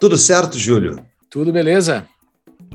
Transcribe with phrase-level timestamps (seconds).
[0.00, 1.04] Tudo certo, Júlio?
[1.28, 2.06] Tudo beleza?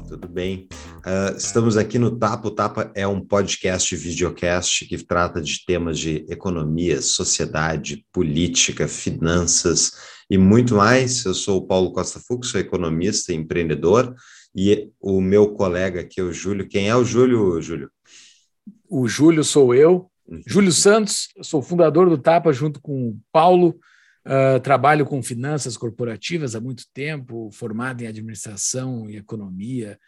[0.09, 0.67] Tudo bem.
[0.97, 2.49] Uh, estamos aqui no Tapa.
[2.49, 9.93] O Tapa é um podcast videocast que trata de temas de economia, sociedade, política, finanças
[10.29, 11.23] e muito mais.
[11.23, 14.13] Eu sou o Paulo Costa Fux, sou economista e empreendedor
[14.53, 16.67] e o meu colega aqui, o Júlio.
[16.67, 17.89] Quem é o Júlio, Júlio?
[18.89, 20.09] O Júlio sou eu.
[20.27, 20.41] Uhum.
[20.45, 23.79] Júlio Santos, sou fundador do Tapa junto com o Paulo.
[24.25, 29.99] Uh, trabalho com finanças corporativas há muito tempo, formado em administração e economia.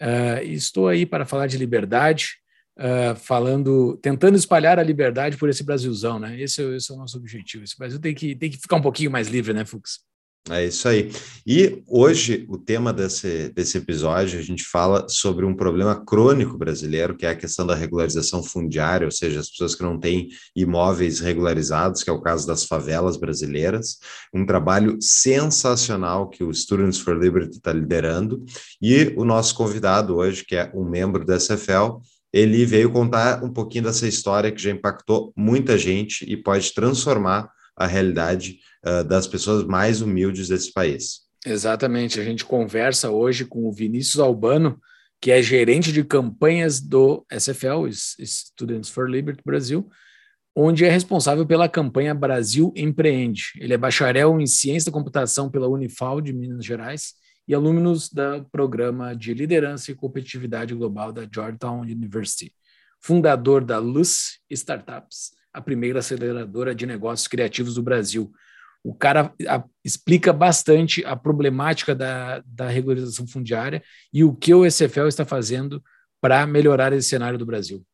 [0.00, 2.38] Uh, estou aí para falar de liberdade,
[2.76, 6.40] uh, falando, tentando espalhar a liberdade por esse Brasilzão, né?
[6.40, 7.62] Esse, é esse, é o nosso objetivo.
[7.62, 10.00] Esse Brasil tem que, tem que ficar um pouquinho mais livre, né, Fux?
[10.48, 11.12] É isso aí.
[11.46, 17.14] E hoje, o tema desse, desse episódio, a gente fala sobre um problema crônico brasileiro,
[17.14, 21.20] que é a questão da regularização fundiária, ou seja, as pessoas que não têm imóveis
[21.20, 23.98] regularizados, que é o caso das favelas brasileiras.
[24.34, 28.42] Um trabalho sensacional que o Students for Liberty está liderando.
[28.80, 32.00] E o nosso convidado hoje, que é um membro da SFL,
[32.32, 37.50] ele veio contar um pouquinho dessa história que já impactou muita gente e pode transformar
[37.76, 41.20] a realidade uh, das pessoas mais humildes desse país.
[41.44, 42.20] Exatamente.
[42.20, 44.78] A gente conversa hoje com o Vinícius Albano,
[45.20, 49.88] que é gerente de campanhas do SFL, Students for Liberty Brasil,
[50.54, 53.52] onde é responsável pela campanha Brasil Empreende.
[53.58, 57.14] Ele é bacharel em Ciência da Computação pela Unifal de Minas Gerais
[57.46, 62.54] e alumnos do programa de Liderança e Competitividade Global da Georgetown University,
[63.00, 68.30] fundador da Luz Startups, a primeira aceleradora de negócios criativos do Brasil.
[68.82, 73.82] O cara a, explica bastante a problemática da, da regularização fundiária
[74.12, 75.82] e o que o SFL está fazendo
[76.20, 77.84] para melhorar esse cenário do Brasil.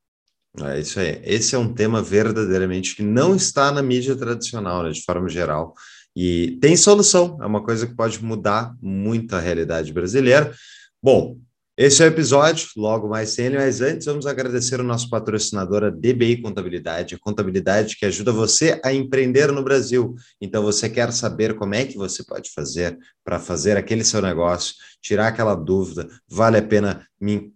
[0.62, 1.20] É isso aí.
[1.22, 5.74] Esse é um tema verdadeiramente que não está na mídia tradicional, né, de forma geral.
[6.14, 10.54] E tem solução, é uma coisa que pode mudar muito a realidade brasileira.
[11.02, 11.38] Bom,
[11.78, 15.84] esse é o episódio, logo mais sem ele, mas antes vamos agradecer o nosso patrocinador,
[15.84, 20.14] a DBI Contabilidade, a contabilidade que ajuda você a empreender no Brasil.
[20.40, 24.74] Então, você quer saber como é que você pode fazer para fazer aquele seu negócio,
[25.02, 27.06] tirar aquela dúvida, vale a pena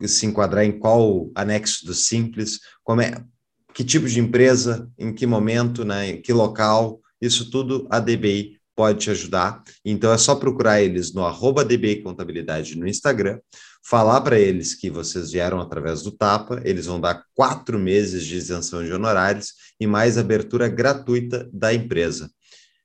[0.06, 3.24] se enquadrar em qual anexo do Simples, como é,
[3.72, 8.60] que tipo de empresa, em que momento, né, em que local, isso tudo a DBI
[8.76, 9.62] pode te ajudar.
[9.82, 13.38] Então é só procurar eles no arroba DBI Contabilidade no Instagram
[13.82, 18.36] falar para eles que vocês vieram através do Tapa, eles vão dar quatro meses de
[18.36, 22.30] isenção de honorários e mais abertura gratuita da empresa.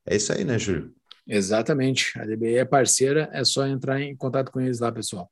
[0.05, 0.94] É isso aí, né, Júlio?
[1.28, 2.17] Exatamente.
[2.19, 5.29] A DBI é parceira, é só entrar em contato com eles lá, pessoal.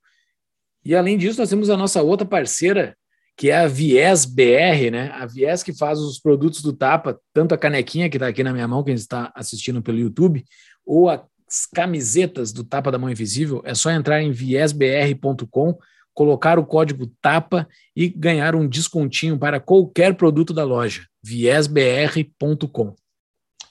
[0.83, 2.97] E além disso, nós temos a nossa outra parceira,
[3.37, 5.09] que é a Viés BR, né?
[5.13, 8.51] A Viés que faz os produtos do Tapa, tanto a canequinha que está aqui na
[8.51, 10.43] minha mão, que a gente está assistindo pelo YouTube,
[10.85, 11.25] ou a
[11.71, 15.77] camisetas do Tapa da Mão Invisível, é só entrar em viesbr.com,
[16.13, 21.05] colocar o código TAPA e ganhar um descontinho para qualquer produto da loja.
[21.23, 22.95] viesbr.com.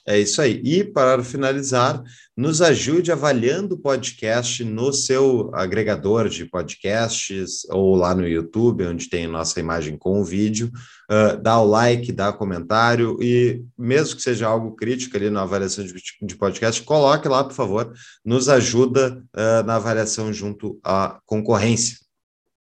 [0.05, 0.61] É isso aí.
[0.65, 2.03] E para finalizar,
[2.35, 9.09] nos ajude avaliando o podcast no seu agregador de podcasts ou lá no YouTube, onde
[9.09, 10.69] tem nossa imagem com o vídeo.
[11.13, 15.85] Uh, dá o like, dá comentário e, mesmo que seja algo crítico ali na avaliação
[15.85, 17.93] de, de podcast, coloque lá, por favor.
[18.25, 21.97] Nos ajuda uh, na avaliação junto à concorrência.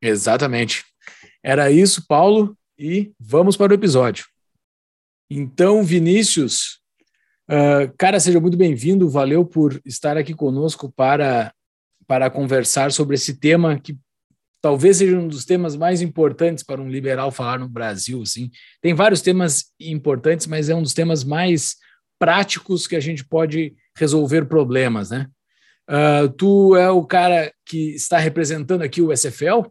[0.03, 0.85] Exatamente.
[1.43, 4.27] Era isso, Paulo, e vamos para o episódio.
[5.31, 6.85] Então, Vinícius,
[7.47, 9.09] Uh, cara, seja muito bem-vindo.
[9.09, 11.53] Valeu por estar aqui conosco para,
[12.07, 13.99] para conversar sobre esse tema que
[14.65, 18.23] talvez seja um dos temas mais importantes para um liberal falar no Brasil.
[18.23, 18.51] Assim.
[18.81, 21.77] Tem vários temas importantes, mas é um dos temas mais
[22.19, 25.27] práticos que a gente pode resolver problemas, né?
[25.87, 29.67] Uh, tu é o cara que está representando aqui o SFL.
[29.67, 29.69] Uh,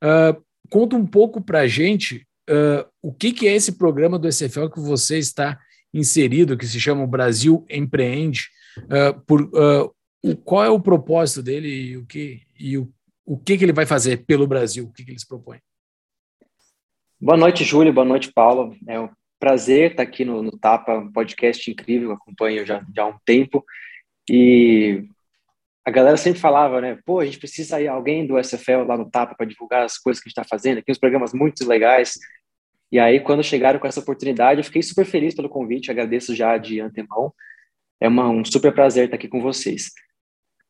[0.00, 0.36] ah,
[0.70, 2.26] conta um pouco para a gente
[3.02, 5.58] o que, que é esse programa do SFL que você está
[5.92, 8.48] inserido que se chama o Brasil Empreende.
[8.78, 9.94] Uh, por, uh,
[10.42, 12.90] qual é o propósito dele e o que, e o,
[13.24, 14.84] o que, que ele vai fazer pelo Brasil?
[14.84, 15.58] O que, que ele se propõe?
[17.20, 17.92] Boa noite, Júlio.
[17.92, 18.76] Boa noite, Paulo.
[18.86, 19.08] É um
[19.38, 23.64] prazer estar aqui no, no Tapa, um podcast incrível, acompanho já, já há um tempo.
[24.28, 25.04] E
[25.84, 26.98] a galera sempre falava, né?
[27.04, 30.20] Pô, a gente precisa ir alguém do SFL lá no Tapa para divulgar as coisas
[30.22, 32.18] que a gente está fazendo, aqui uns programas muito legais.
[32.90, 36.58] E aí, quando chegaram com essa oportunidade, eu fiquei super feliz pelo convite, agradeço já
[36.58, 37.32] de antemão.
[38.00, 39.90] É uma, um super prazer estar aqui com vocês.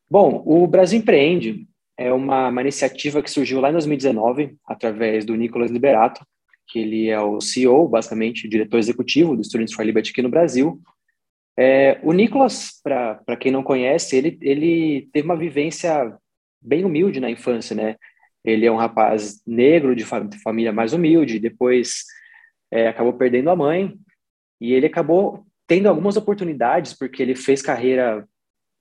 [0.09, 1.67] Bom, o Brasil Empreende
[1.97, 6.25] é uma, uma iniciativa que surgiu lá em 2019, através do Nicolas Liberato,
[6.67, 10.81] que ele é o CEO, basicamente, diretor executivo do Students for Liberty aqui no Brasil.
[11.57, 16.17] É, o Nicolas, para quem não conhece, ele, ele teve uma vivência
[16.61, 17.97] bem humilde na infância, né?
[18.45, 22.05] Ele é um rapaz negro, de, família mais humilde, depois
[22.71, 23.95] é, acabou perdendo a mãe,
[24.61, 28.27] e ele acabou tendo algumas oportunidades, porque ele fez carreira,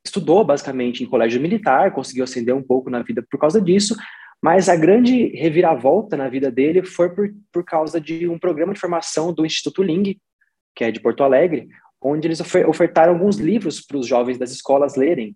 [0.03, 3.95] estudou basicamente em colégio militar, conseguiu ascender um pouco na vida por causa disso,
[4.41, 8.79] mas a grande reviravolta na vida dele foi por, por causa de um programa de
[8.79, 10.19] formação do Instituto Ling,
[10.75, 11.67] que é de Porto Alegre,
[12.01, 15.35] onde eles ofertaram alguns livros para os jovens das escolas lerem.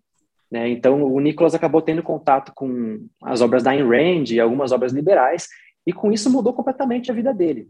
[0.49, 0.69] Né?
[0.69, 4.91] Então, o Nicholas acabou tendo contato com as obras da Ayn Rand e algumas obras
[4.91, 5.47] liberais,
[5.85, 7.69] e com isso mudou completamente a vida dele.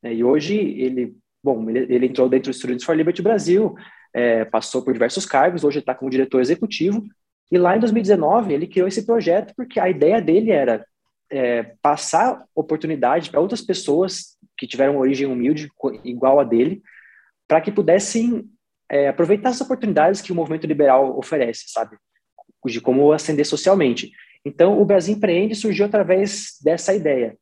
[0.00, 0.14] Né?
[0.14, 3.74] E hoje ele, bom, ele, ele, entrou dentro do Students for Liberty Brasil,
[4.12, 7.04] é, passou por diversos cargos, hoje está como diretor executivo,
[7.50, 10.84] e lá em 2019 ele criou esse projeto porque a ideia dele era
[11.30, 15.70] é, passar oportunidade para outras pessoas que tiveram origem humilde
[16.04, 16.82] igual a dele,
[17.48, 18.44] para que pudessem
[18.90, 21.96] é, aproveitar as oportunidades que o movimento liberal oferece, sabe?
[22.66, 24.12] De como ascender socialmente.
[24.44, 27.36] Então, o Brasil Empreende surgiu através dessa ideia.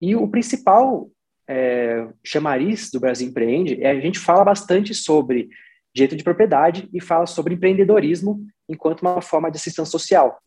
[0.00, 1.10] E o principal
[1.48, 5.48] é, chamariz do Brasil Empreende é a gente fala bastante sobre
[5.94, 10.40] direito de propriedade e fala sobre empreendedorismo enquanto uma forma de assistência social.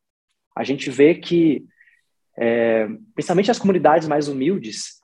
[0.55, 1.65] A gente vê que,
[2.37, 4.95] é, principalmente as comunidades mais humildes,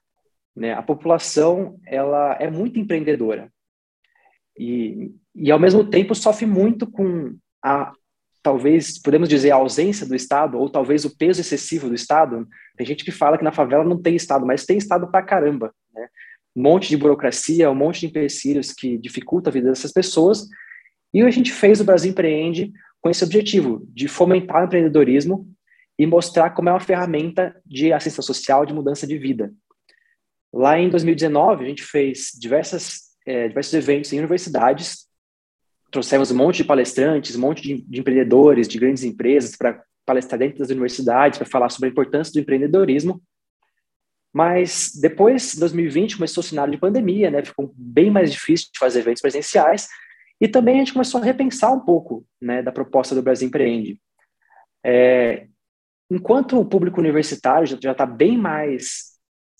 [0.55, 3.51] né, a população ela é muito empreendedora
[4.57, 7.93] e, e ao mesmo tempo sofre muito com a
[8.43, 12.47] talvez podemos dizer a ausência do Estado ou talvez o peso excessivo do Estado.
[12.75, 15.71] Tem gente que fala que na favela não tem Estado, mas tem Estado pra caramba,
[15.93, 16.07] né?
[16.55, 20.47] Um monte de burocracia, um monte de empecilhos que dificulta a vida dessas pessoas.
[21.13, 22.71] E a gente fez o Brasil Empreende
[23.01, 25.47] com esse objetivo de fomentar o empreendedorismo
[25.97, 29.53] e mostrar como é uma ferramenta de assistência social, de mudança de vida.
[30.53, 35.07] Lá em 2019, a gente fez diversas é, diversos eventos em universidades,
[35.91, 40.39] trouxemos um monte de palestrantes, um monte de, de empreendedores, de grandes empresas para palestrar
[40.39, 43.21] dentro das universidades, para falar sobre a importância do empreendedorismo.
[44.33, 47.43] Mas depois, 2020, começou o cenário de pandemia, né?
[47.43, 49.87] Ficou bem mais difícil de fazer eventos presenciais.
[50.39, 53.99] E também a gente começou a repensar um pouco né, da proposta do Brasil Empreende.
[54.83, 55.47] É,
[56.09, 59.11] enquanto o público universitário já está bem mais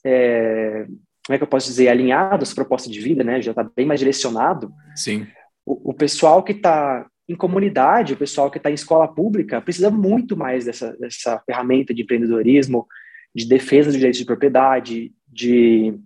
[0.05, 0.87] é,
[1.25, 3.41] como é que eu posso dizer, alinhado às propostas de vida, né?
[3.41, 4.73] Já está bem mais direcionado.
[4.95, 5.27] Sim.
[5.65, 9.91] O, o pessoal que está em comunidade, o pessoal que está em escola pública, precisa
[9.91, 12.87] muito mais dessa, dessa ferramenta de empreendedorismo,
[13.33, 15.97] de defesa dos direitos de propriedade, de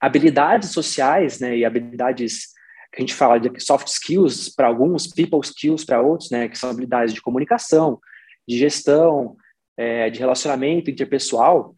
[0.00, 1.56] habilidades sociais, né?
[1.56, 2.48] E habilidades
[2.92, 6.48] que a gente fala de soft skills para alguns, people skills para outros, né?
[6.48, 8.00] Que são habilidades de comunicação,
[8.46, 9.36] de gestão,
[9.76, 11.74] é, de relacionamento interpessoal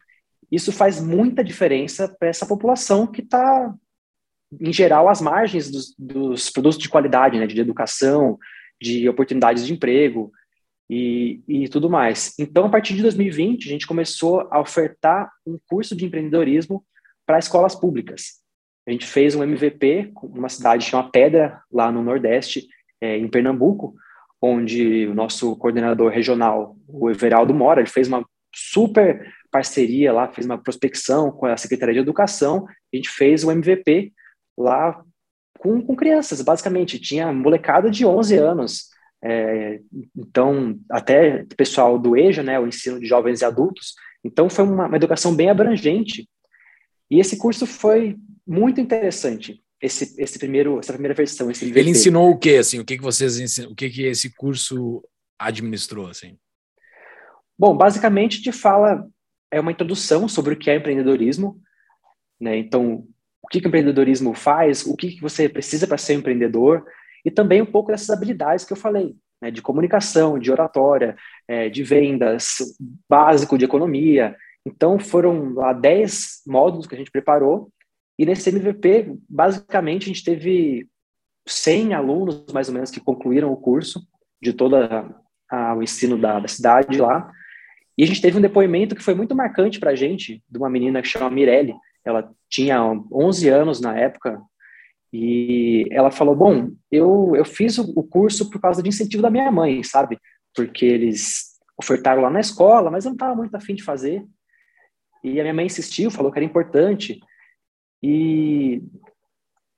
[0.51, 3.73] isso faz muita diferença para essa população que está,
[4.59, 8.37] em geral, às margens dos, dos produtos de qualidade, né, de educação,
[8.79, 10.31] de oportunidades de emprego
[10.93, 12.33] e, e tudo mais.
[12.37, 16.83] Então, a partir de 2020, a gente começou a ofertar um curso de empreendedorismo
[17.25, 18.41] para escolas públicas.
[18.85, 22.67] A gente fez um MVP numa cidade chamada Pedra, lá no Nordeste,
[22.99, 23.95] é, em Pernambuco,
[24.41, 30.45] onde o nosso coordenador regional, o Everaldo Mora, ele fez uma super parceria lá, fez
[30.45, 34.11] uma prospecção com a Secretaria de Educação, a gente fez o MVP
[34.57, 35.01] lá
[35.57, 38.90] com, com crianças, basicamente, tinha molecada de 11 anos,
[39.23, 39.79] é,
[40.15, 44.87] então, até pessoal do EJA, né, o ensino de jovens e adultos, então foi uma,
[44.87, 46.27] uma educação bem abrangente,
[47.09, 51.49] e esse curso foi muito interessante, esse, esse primeiro, essa primeira versão.
[51.51, 55.03] Ele ensinou o que, assim, o que, que vocês ensinam, o que, que esse curso
[55.37, 56.37] administrou, assim?
[57.57, 59.07] Bom, basicamente te fala
[59.51, 61.61] é uma introdução sobre o que é empreendedorismo,
[62.39, 62.57] né?
[62.57, 63.05] Então,
[63.41, 66.85] o que, que o empreendedorismo faz, o que, que você precisa para ser um empreendedor,
[67.25, 69.51] e também um pouco dessas habilidades que eu falei, né?
[69.51, 71.15] de comunicação, de oratória,
[71.47, 72.57] é, de vendas,
[73.09, 74.35] básico de economia.
[74.65, 77.71] Então, foram lá 10 módulos que a gente preparou,
[78.17, 80.87] e nesse MVP, basicamente, a gente teve
[81.47, 83.99] 100 alunos, mais ou menos, que concluíram o curso
[84.41, 84.75] de todo
[85.75, 87.31] o ensino da, da cidade lá,
[87.97, 90.69] e a gente teve um depoimento que foi muito marcante para a gente, de uma
[90.69, 91.75] menina que chama Mirelle.
[92.03, 94.41] Ela tinha 11 anos na época,
[95.13, 99.51] e ela falou: Bom, eu, eu fiz o, curso por causa de incentivo da minha
[99.51, 100.17] mãe, sabe?
[100.55, 104.25] porque eles ofertaram lá na escola, mas eu não estava muito afim de fazer.
[105.23, 107.19] E a minha mãe insistiu, falou que era importante.
[108.03, 108.81] E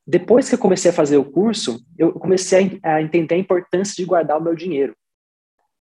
[0.05, 4.05] depois que eu comecei a fazer o curso, eu comecei a, entender a importância de
[4.05, 4.95] guardar o meu dinheiro.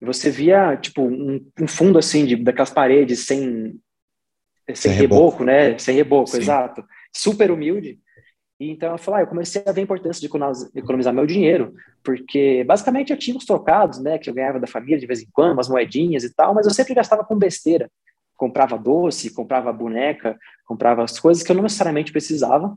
[0.01, 3.79] Você via, tipo, um, um fundo, assim, de, daquelas paredes sem,
[4.67, 5.79] sem, sem reboco, reboco, né?
[5.79, 6.39] Sem reboco, Sim.
[6.39, 6.85] exato.
[7.15, 8.01] Super humilde.
[8.71, 10.27] Então eu falei, ah, eu comecei a ver a importância de
[10.79, 14.99] economizar meu dinheiro, porque basicamente eu tinha os trocados, né, que eu ganhava da família
[14.99, 17.91] de vez em quando, umas moedinhas e tal, mas eu sempre gastava com besteira.
[18.37, 22.77] Comprava doce, comprava boneca, comprava as coisas que eu não necessariamente precisava.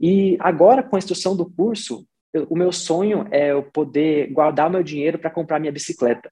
[0.00, 4.70] E agora, com a instrução do curso, eu, o meu sonho é eu poder guardar
[4.70, 6.30] meu dinheiro para comprar minha bicicleta.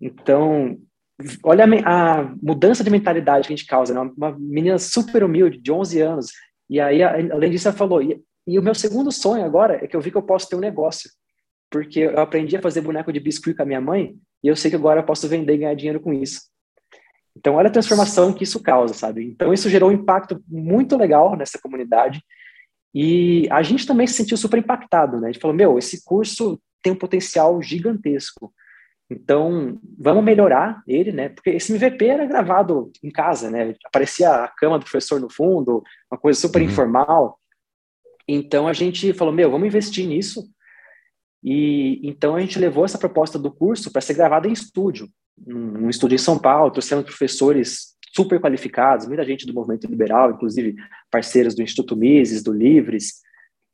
[0.00, 0.78] Então,
[1.44, 3.92] olha a, a, mudança de mentalidade que a gente causa.
[3.92, 4.12] Né?
[4.16, 6.32] Uma menina super humilde, de 11 anos,
[6.70, 9.96] e aí, além disso, ela falou, e, e, o meu segundo sonho agora é que
[9.96, 11.10] eu vi que eu posso ter um negócio,
[11.68, 14.70] porque eu aprendi a fazer boneco de biscuit com a minha mãe, e eu sei
[14.70, 16.42] que agora eu posso vender e ganhar dinheiro com isso.
[17.36, 19.24] Então, olha a transformação que isso causa, sabe?
[19.24, 22.22] Então, isso gerou um impacto muito legal nessa comunidade,
[22.94, 25.28] e a gente também se sentiu super impactado, né?
[25.28, 28.52] A gente falou, meu, esse curso tem um potencial gigantesco.
[29.10, 31.30] Então, vamos melhorar ele, né?
[31.30, 33.74] Porque esse MVP era gravado em casa, né?
[33.84, 36.68] Aparecia a cama do professor no fundo, uma coisa super uhum.
[36.68, 37.40] informal.
[38.28, 40.48] Então, a gente falou, meu, vamos investir nisso.
[41.42, 45.08] E então a gente levou essa proposta do curso para ser gravada em estúdio,
[45.46, 50.76] um estúdio em São Paulo, trouxemos professores super qualificados, muita gente do movimento liberal, inclusive
[51.10, 53.22] parceiros do Instituto Mises, do Livres.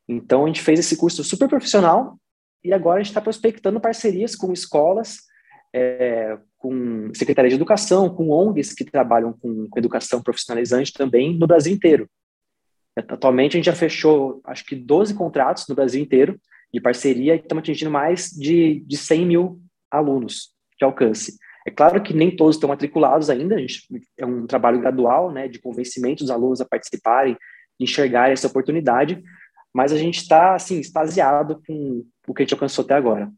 [0.07, 2.17] Então, a gente fez esse curso super profissional
[2.63, 5.19] e agora a gente está prospectando parcerias com escolas,
[5.73, 11.47] é, com Secretaria de Educação, com ONGs que trabalham com, com, educação profissionalizante também no
[11.47, 12.09] Brasil inteiro.
[12.95, 16.39] Atualmente a gente já fechou, acho que 12 contratos no Brasil inteiro
[16.73, 21.37] de parceria e estamos atingindo mais de, de 100 mil alunos de alcance.
[21.65, 23.83] É claro que nem todos estão matriculados ainda, a gente,
[24.17, 27.33] é um trabalho gradual, né, de convencimento dos alunos a participarem,
[27.79, 29.21] de enxergar essa oportunidade,
[29.73, 33.31] mas a gente está, assim, extasiado com, o que a gente alcançou até agora.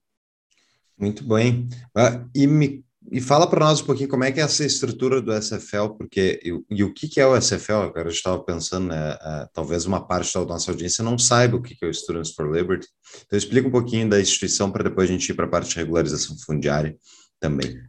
[0.97, 1.69] Muito bem.
[1.95, 5.21] Ah, e, me, e fala para nós um pouquinho como é que é essa estrutura
[5.21, 7.83] do SFL, porque e, e o que, que é o SFL?
[7.83, 11.61] Agora eu estava pensando, né, uh, talvez uma parte da nossa audiência não saiba o
[11.61, 12.87] que, que é o Students for Liberty.
[13.25, 15.75] Então explica um pouquinho da instituição para depois a gente ir para a parte de
[15.77, 16.97] regularização fundiária
[17.39, 17.79] também.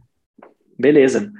[0.79, 1.31] Beleza.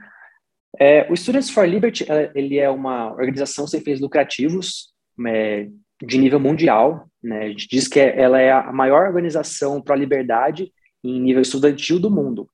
[0.80, 4.92] É, o Students for Liberty ele é uma organização sem fins lucrativos
[5.28, 5.68] é,
[6.02, 7.08] de nível mundial.
[7.24, 7.46] Né?
[7.46, 10.72] A gente diz que é, ela é a maior organização para a liberdade
[11.04, 12.50] em nível estudantil do mundo.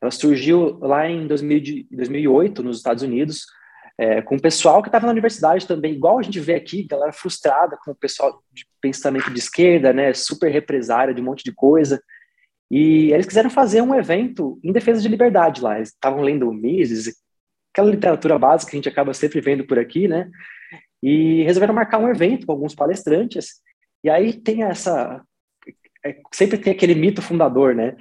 [0.00, 3.46] Ela surgiu lá em 2000, 2008, nos Estados Unidos,
[3.98, 7.12] é, com o pessoal que estava na universidade também, igual a gente vê aqui, galera
[7.12, 11.52] frustrada com o pessoal de pensamento de esquerda, né, super represária de um monte de
[11.52, 12.02] coisa.
[12.70, 15.76] E eles quiseram fazer um evento em defesa de liberdade lá.
[15.76, 17.14] Eles estavam lendo Mises,
[17.72, 20.28] aquela literatura básica que a gente acaba sempre vendo por aqui, né?
[21.04, 23.60] E resolveram marcar um evento com alguns palestrantes.
[24.02, 25.22] E aí tem essa.
[26.02, 27.94] É, sempre tem aquele mito fundador, né?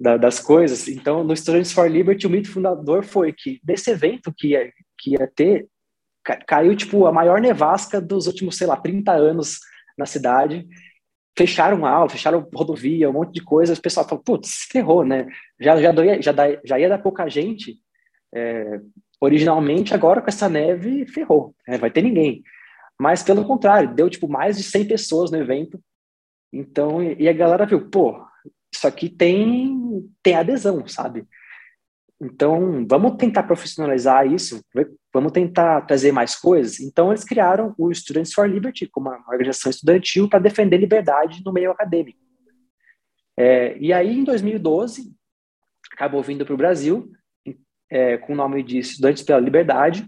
[0.00, 0.88] Da, das coisas.
[0.88, 5.12] Então, no Students for Liberty, o mito fundador foi que desse evento que ia, que
[5.12, 5.68] ia ter,
[6.44, 9.60] caiu tipo a maior nevasca dos últimos, sei lá, 30 anos
[9.96, 10.66] na cidade.
[11.38, 13.78] Fecharam aula, fecharam rodovia, um monte de coisas.
[13.78, 15.28] O pessoal falou: putz, ferrou, né?
[15.60, 17.78] Já, já, doia, já, já ia dar pouca gente.
[18.34, 18.80] É,
[19.20, 21.76] originalmente, agora com essa neve, ferrou, né?
[21.76, 22.42] vai ter ninguém.
[22.98, 25.80] Mas, pelo contrário, deu, tipo, mais de 100 pessoas no evento.
[26.52, 28.22] Então, e a galera viu, pô,
[28.72, 31.26] isso aqui tem, tem adesão, sabe?
[32.20, 34.62] Então, vamos tentar profissionalizar isso,
[35.12, 36.80] vamos tentar trazer mais coisas.
[36.80, 41.52] Então, eles criaram o Students for Liberty, como uma organização estudantil para defender liberdade no
[41.52, 42.18] meio acadêmico.
[43.38, 45.10] É, e aí, em 2012,
[45.90, 47.10] acabou vindo para o Brasil,
[47.90, 50.06] é, com o nome de Estudantes pela Liberdade.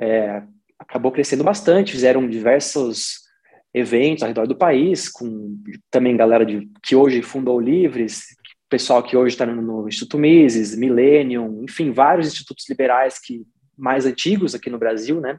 [0.00, 0.42] É,
[0.78, 3.28] acabou crescendo bastante, fizeram diversos
[3.74, 8.24] eventos ao redor do país, com também galera de, que hoje fundou Livres,
[8.68, 13.44] pessoal que hoje está no, Instituto Mises, Millennium, enfim, vários institutos liberais que
[13.76, 15.38] mais antigos aqui no Brasil, né?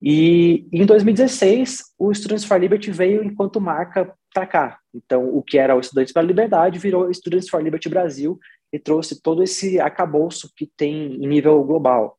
[0.00, 4.78] E em 2016, o Students for Liberty veio enquanto marca para cá.
[4.94, 8.38] Então, o que era o Estudantes para a Liberdade virou Students for Liberty Brasil,
[8.72, 12.18] e trouxe todo esse arcabouço que tem em nível global.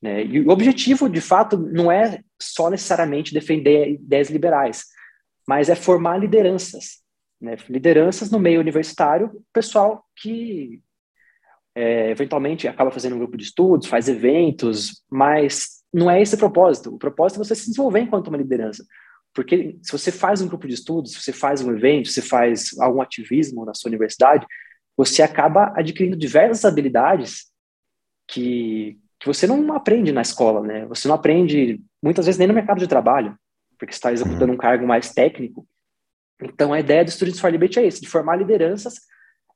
[0.00, 0.24] Né?
[0.24, 4.84] E o objetivo, de fato, não é só necessariamente defender ideias liberais,
[5.46, 7.02] mas é formar lideranças.
[7.40, 7.56] Né?
[7.68, 10.80] Lideranças no meio universitário, pessoal que
[11.74, 16.38] é, eventualmente acaba fazendo um grupo de estudos, faz eventos, mas não é esse o
[16.38, 16.94] propósito.
[16.94, 18.84] O propósito é você se desenvolver enquanto uma liderança.
[19.34, 22.78] Porque se você faz um grupo de estudos, se você faz um evento, se faz
[22.78, 24.46] algum ativismo na sua universidade,
[24.96, 27.50] você acaba adquirindo diversas habilidades
[28.28, 30.86] que, que você não aprende na escola, né?
[30.86, 33.36] Você não aprende, muitas vezes, nem no mercado de trabalho,
[33.78, 34.54] porque está executando uhum.
[34.54, 35.66] um cargo mais técnico.
[36.40, 38.94] Então, a ideia do Students for Liberty é esse, de formar lideranças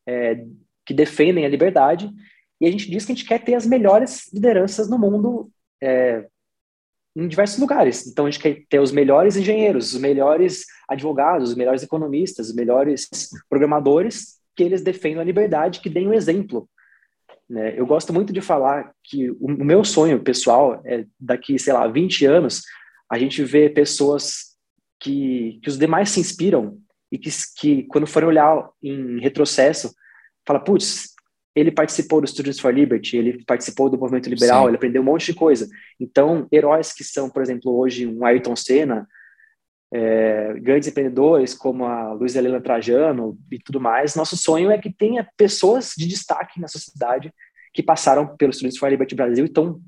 [0.06, 0.44] é,
[0.84, 2.10] que defendem a liberdade,
[2.60, 5.50] e a gente diz que a gente quer ter as melhores lideranças no mundo
[5.82, 6.26] é,
[7.14, 8.06] em diversos lugares.
[8.06, 12.54] Então, a gente quer ter os melhores engenheiros, os melhores advogados, os melhores economistas, os
[12.54, 13.08] melhores
[13.48, 16.68] programadores, que eles defendam a liberdade, que deem o um exemplo.
[17.48, 17.78] Né?
[17.78, 21.86] Eu gosto muito de falar que o, o meu sonho pessoal é daqui, sei lá,
[21.86, 22.62] 20 anos,
[23.10, 24.56] a gente vê pessoas
[24.98, 26.78] que, que os demais se inspiram
[27.12, 29.94] e que, que quando forem olhar em retrocesso,
[30.44, 31.14] fala, putz,
[31.54, 34.68] ele participou do Students for Liberty, ele participou do movimento liberal, Sim.
[34.68, 35.68] ele aprendeu um monte de coisa.
[35.98, 39.06] Então, heróis que são, por exemplo, hoje um Ayrton Senna,
[39.98, 44.92] é, grandes empreendedores como a Luiz Helena Trajano e tudo mais, nosso sonho é que
[44.92, 47.32] tenha pessoas de destaque na sociedade
[47.72, 49.80] que passaram pelo Students for Liberty Brasil e tão,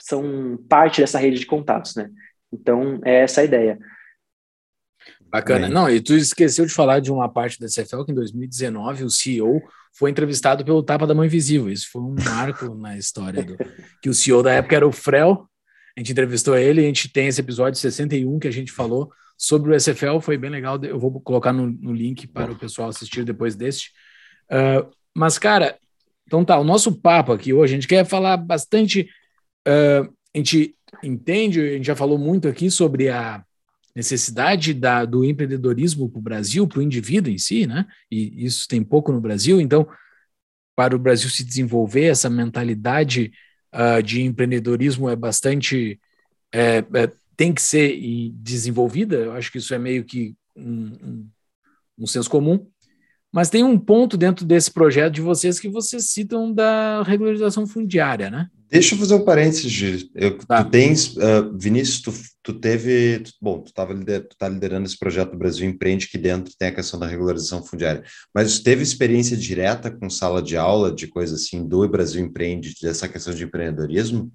[0.00, 2.10] são parte dessa rede de contatos, né?
[2.52, 3.78] Então, é essa a ideia.
[5.20, 5.68] Bacana.
[5.68, 9.10] Não, e tu esqueceu de falar de uma parte da CFL que em 2019 o
[9.10, 9.62] CEO
[9.92, 11.70] foi entrevistado pelo Tapa da Mão Invisível.
[11.70, 13.56] Isso foi um marco na história do
[14.02, 15.48] que o CEO da época era o Frel.
[15.96, 19.70] A gente entrevistou ele, a gente tem esse episódio 61 que a gente falou sobre
[19.70, 20.82] o SFL, foi bem legal.
[20.82, 23.92] Eu vou colocar no, no link para o pessoal assistir depois deste.
[24.50, 25.78] Uh, mas, cara,
[26.26, 29.08] então tá, o nosso papo aqui hoje, a gente quer falar bastante.
[29.66, 33.44] Uh, a gente entende, a gente já falou muito aqui sobre a
[33.94, 37.86] necessidade da, do empreendedorismo para o Brasil, para o indivíduo em si, né?
[38.10, 39.88] E isso tem pouco no Brasil, então,
[40.76, 43.32] para o Brasil se desenvolver, essa mentalidade
[43.74, 45.98] uh, de empreendedorismo é bastante.
[46.52, 47.98] É, é, tem que ser
[48.34, 51.28] desenvolvida, eu acho que isso é meio que um, um,
[52.00, 52.66] um senso comum.
[53.32, 58.30] Mas tem um ponto dentro desse projeto de vocês que vocês citam da regularização fundiária,
[58.30, 58.48] né?
[58.68, 60.08] Deixa eu fazer um parênteses, Gil.
[60.14, 60.64] Eu, tá.
[60.64, 64.86] Tu tens, uh, Vinícius, tu, tu teve, tu, bom, tu, tava lider, tu tá liderando
[64.86, 68.02] esse projeto do Brasil Empreende, que dentro tem a questão da regularização fundiária,
[68.34, 72.74] mas tu teve experiência direta com sala de aula, de coisa assim, do Brasil Empreende,
[72.82, 74.32] dessa questão de empreendedorismo?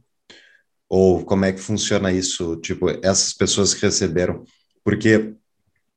[0.93, 4.43] Ou como é que funciona isso, tipo, essas pessoas que receberam?
[4.83, 5.33] Porque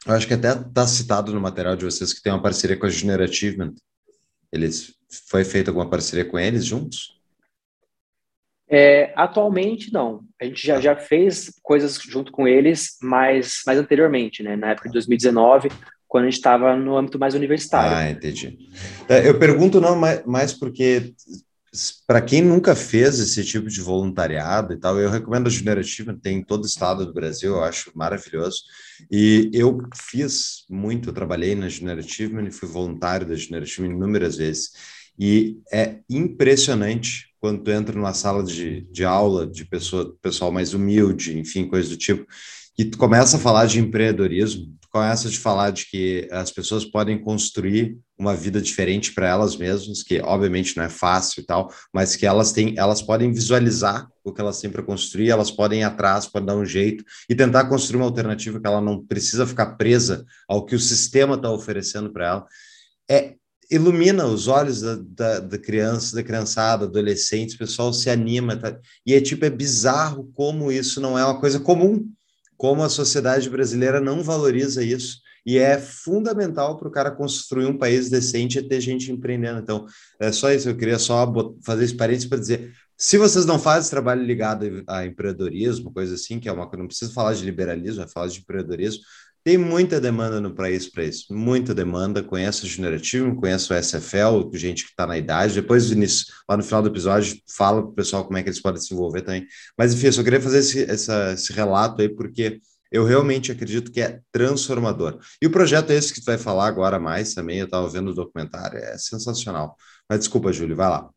[0.06, 2.86] eu acho que até está citado no material de vocês que tem uma parceria com
[2.86, 3.74] a Junior Achievement.
[4.52, 4.94] Eles,
[5.28, 7.20] foi feita alguma parceria com eles juntos?
[8.70, 10.20] É, atualmente, não.
[10.40, 14.54] A gente já, já fez coisas junto com eles, mas mais anteriormente, né?
[14.54, 15.70] Na época de 2019,
[16.06, 17.96] quando a gente estava no âmbito mais universitário.
[17.96, 18.56] Ah, entendi.
[19.08, 21.12] É, eu pergunto não mais, mais porque
[22.06, 26.38] para quem nunca fez esse tipo de voluntariado e tal, eu recomendo a Achievement, tem
[26.38, 28.62] em todo o estado do Brasil, eu acho maravilhoso.
[29.10, 34.70] E eu fiz muito, eu trabalhei na Achievement e fui voluntário da Achievement inúmeras vezes.
[35.18, 40.74] E é impressionante quando tu entra numa sala de, de aula de pessoa, pessoal mais
[40.74, 42.26] humilde, enfim, coisa do tipo,
[42.76, 46.84] e tu começa a falar de empreendedorismo, tu começa a falar de que as pessoas
[46.84, 51.68] podem construir uma vida diferente para elas mesmas, que obviamente não é fácil e tal,
[51.92, 55.80] mas que elas têm, elas podem visualizar o que elas têm para construir, elas podem
[55.80, 59.44] ir atrás, podem dar um jeito e tentar construir uma alternativa que ela não precisa
[59.44, 62.46] ficar presa ao que o sistema está oferecendo para ela.
[63.10, 63.34] É
[63.70, 68.78] ilumina os olhos da, da, da, criança, da criançada, adolescentes, o pessoal se anima, tá?
[69.04, 72.06] e é tipo, é bizarro como isso não é uma coisa comum,
[72.56, 77.76] como a sociedade brasileira não valoriza isso, e é fundamental para o cara construir um
[77.76, 79.60] país decente e ter gente empreendendo.
[79.60, 79.86] Então,
[80.18, 81.30] é só isso, eu queria só
[81.62, 86.38] fazer esse parênteses para dizer, se vocês não fazem trabalho ligado a empreendedorismo, coisa assim,
[86.38, 89.02] que é uma coisa, não precisa falar de liberalismo, é falar de empreendedorismo,
[89.44, 92.22] tem muita demanda no país para isso, muita demanda.
[92.22, 95.54] Conheço o Generativo, conheço o SFL, gente que está na idade.
[95.54, 98.62] Depois, Vinícius, lá no final do episódio, fala para o pessoal como é que eles
[98.62, 99.46] podem se envolver também.
[99.76, 102.58] Mas, enfim, eu só queria fazer esse, essa, esse relato aí, porque
[102.90, 105.18] eu realmente acredito que é transformador.
[105.42, 108.12] E o projeto é esse que tu vai falar agora mais também, eu estava vendo
[108.12, 109.76] o documentário, é sensacional.
[110.08, 111.10] Mas desculpa, Júlio, vai lá.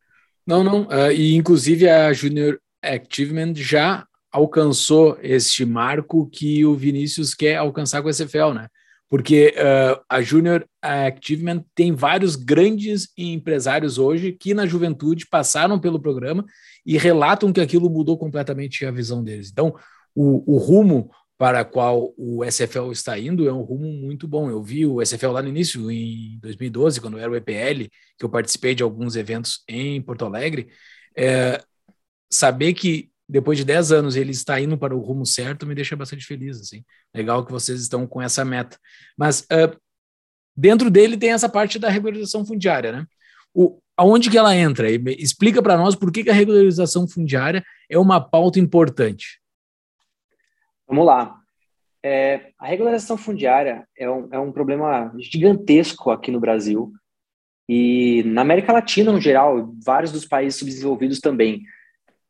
[0.46, 4.06] Não, não, uh, e inclusive a Junior Achievement já
[4.38, 8.68] alcançou este marco que o Vinícius quer alcançar com a SFL, né?
[9.10, 16.00] Porque uh, a Junior Achievement tem vários grandes empresários hoje que na juventude passaram pelo
[16.00, 16.44] programa
[16.84, 19.50] e relatam que aquilo mudou completamente a visão deles.
[19.50, 19.74] Então,
[20.14, 24.50] o, o rumo para qual o SFL está indo é um rumo muito bom.
[24.50, 28.28] Eu vi o SFL lá no início, em 2012, quando era o EPL, que eu
[28.28, 30.68] participei de alguns eventos em Porto Alegre.
[31.16, 31.62] É,
[32.30, 35.94] saber que depois de 10 anos ele está indo para o rumo certo, me deixa
[35.94, 36.82] bastante feliz, assim.
[37.14, 38.78] Legal que vocês estão com essa meta.
[39.16, 39.76] Mas uh,
[40.56, 43.06] dentro dele tem essa parte da regularização fundiária, né?
[43.54, 44.90] O, aonde que ela entra?
[44.90, 49.40] Explica para nós por que, que a regularização fundiária é uma pauta importante.
[50.86, 51.36] Vamos lá.
[52.02, 56.92] É, a regularização fundiária é um, é um problema gigantesco aqui no Brasil
[57.68, 61.62] e na América Latina, no geral, vários dos países subdesenvolvidos também.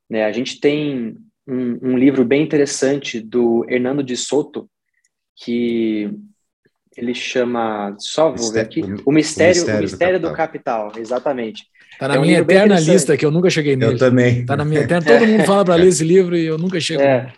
[0.08, 0.24] Né?
[0.24, 1.16] A gente tem
[1.46, 4.68] um, um livro bem interessante do Hernando de Soto,
[5.36, 6.10] que
[6.96, 10.86] ele chama, só vou ver aqui, o Mistério, o Mistério, o mistério do, capital.
[10.86, 11.00] do, capital.
[11.00, 11.64] exatamente.
[11.92, 13.94] Está na é um minha eterna lista, que eu nunca cheguei nele.
[13.94, 14.40] Eu também.
[14.40, 17.02] Está na minha eterna, todo mundo fala para ler esse livro e eu nunca chego.
[17.02, 17.32] É.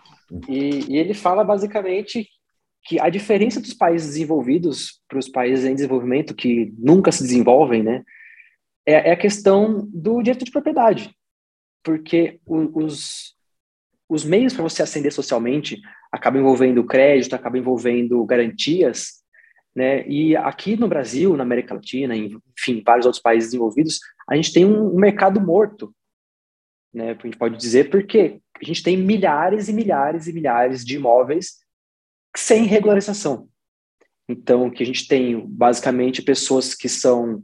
[0.49, 2.29] E, e ele fala basicamente
[2.85, 7.83] que a diferença dos países desenvolvidos para os países em desenvolvimento que nunca se desenvolvem,
[7.83, 8.03] né,
[8.87, 11.11] é, é a questão do direito de propriedade,
[11.83, 13.35] porque os,
[14.09, 15.81] os meios para você ascender socialmente
[16.13, 19.21] acabam envolvendo crédito, acabam envolvendo garantias,
[19.75, 20.07] né?
[20.09, 24.65] E aqui no Brasil, na América Latina, enfim, vários outros países desenvolvidos, a gente tem
[24.65, 25.95] um mercado morto,
[26.93, 27.13] né?
[27.13, 31.59] A gente pode dizer porque a gente tem milhares e milhares e milhares de imóveis
[32.37, 33.49] sem regularização.
[34.29, 37.43] Então, que a gente tem basicamente pessoas que são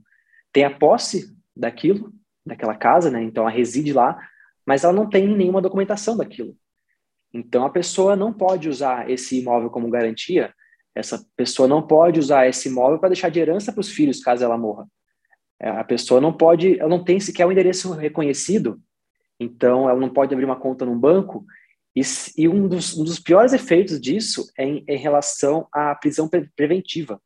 [0.53, 2.12] têm a posse daquilo,
[2.46, 3.22] daquela casa, né?
[3.22, 4.16] Então, ela reside lá,
[4.64, 6.56] mas ela não tem nenhuma documentação daquilo.
[7.35, 10.54] Então, a pessoa não pode usar esse imóvel como garantia,
[10.94, 14.42] essa pessoa não pode usar esse imóvel para deixar de herança para os filhos, caso
[14.42, 14.87] ela morra.
[15.61, 18.80] É, a pessoa não pode, ela não tem sequer um endereço reconhecido,
[19.38, 21.44] então ela não pode abrir uma conta num banco.
[21.94, 22.00] E,
[22.37, 26.48] e um, dos, um, dos, piores efeitos disso é em, em relação à prisão pre
[26.54, 27.20] preventiva.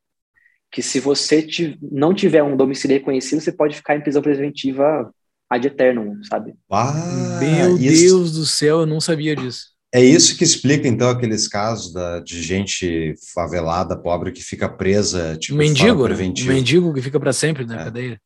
[0.71, 1.47] Que se você
[1.81, 5.13] não tiver um domicílio reconhecido, você pode ficar em prisão preventiva
[5.49, 6.55] ad eternum, sabe?
[6.71, 8.05] Ah, Meu isso...
[8.05, 9.71] Deus do céu, eu não sabia disso.
[9.93, 15.37] É isso que explica, então, aqueles casos da, de gente favelada, pobre, que fica presa,
[15.37, 16.17] tipo, mendigo, né?
[16.47, 17.85] mendigo que fica para sempre na é.
[17.85, 18.21] cadeia.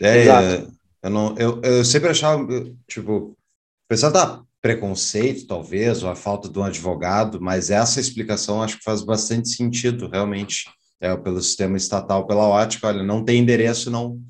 [0.00, 0.72] É, Exato.
[1.02, 2.46] eu, não, eu, eu sempre achava,
[2.88, 3.36] tipo,
[3.86, 8.84] pensar da preconceito, talvez, ou a falta de um advogado, mas essa explicação acho que
[8.84, 10.64] faz bastante sentido, realmente,
[11.00, 14.20] é, pelo sistema estatal, pela ótica, olha, não tem endereço, não,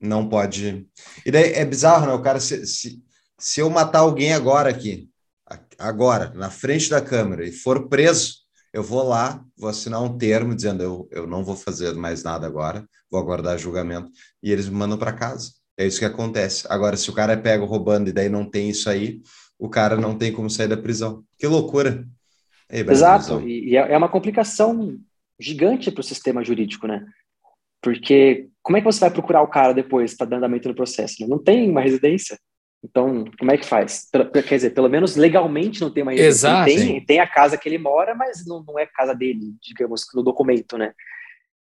[0.00, 0.86] não pode...
[1.24, 3.02] E daí é bizarro, né, o cara, se, se,
[3.38, 5.08] se eu matar alguém agora aqui,
[5.78, 10.54] agora, na frente da câmera, e for preso, eu vou lá, vou assinar um termo
[10.54, 14.10] dizendo eu, eu não vou fazer mais nada agora, vou aguardar julgamento,
[14.42, 15.52] e eles me mandam para casa.
[15.76, 16.66] É isso que acontece.
[16.68, 19.20] Agora, se o cara é pego roubando e daí não tem isso aí,
[19.58, 21.22] o cara não tem como sair da prisão.
[21.38, 22.06] Que loucura.
[22.70, 24.98] Exato, e é, é uma complicação
[25.42, 27.04] gigante para o sistema jurídico, né?
[27.82, 31.16] Porque como é que você vai procurar o cara depois, está dando andamento no processo?
[31.20, 31.26] Né?
[31.26, 32.38] Não tem uma residência.
[32.84, 34.08] Então, como é que faz?
[34.32, 36.66] Quer dizer, pelo menos legalmente não tem uma Exato.
[36.66, 40.22] Tem, tem a casa que ele mora, mas não, não é casa dele, digamos, no
[40.22, 40.92] documento, né?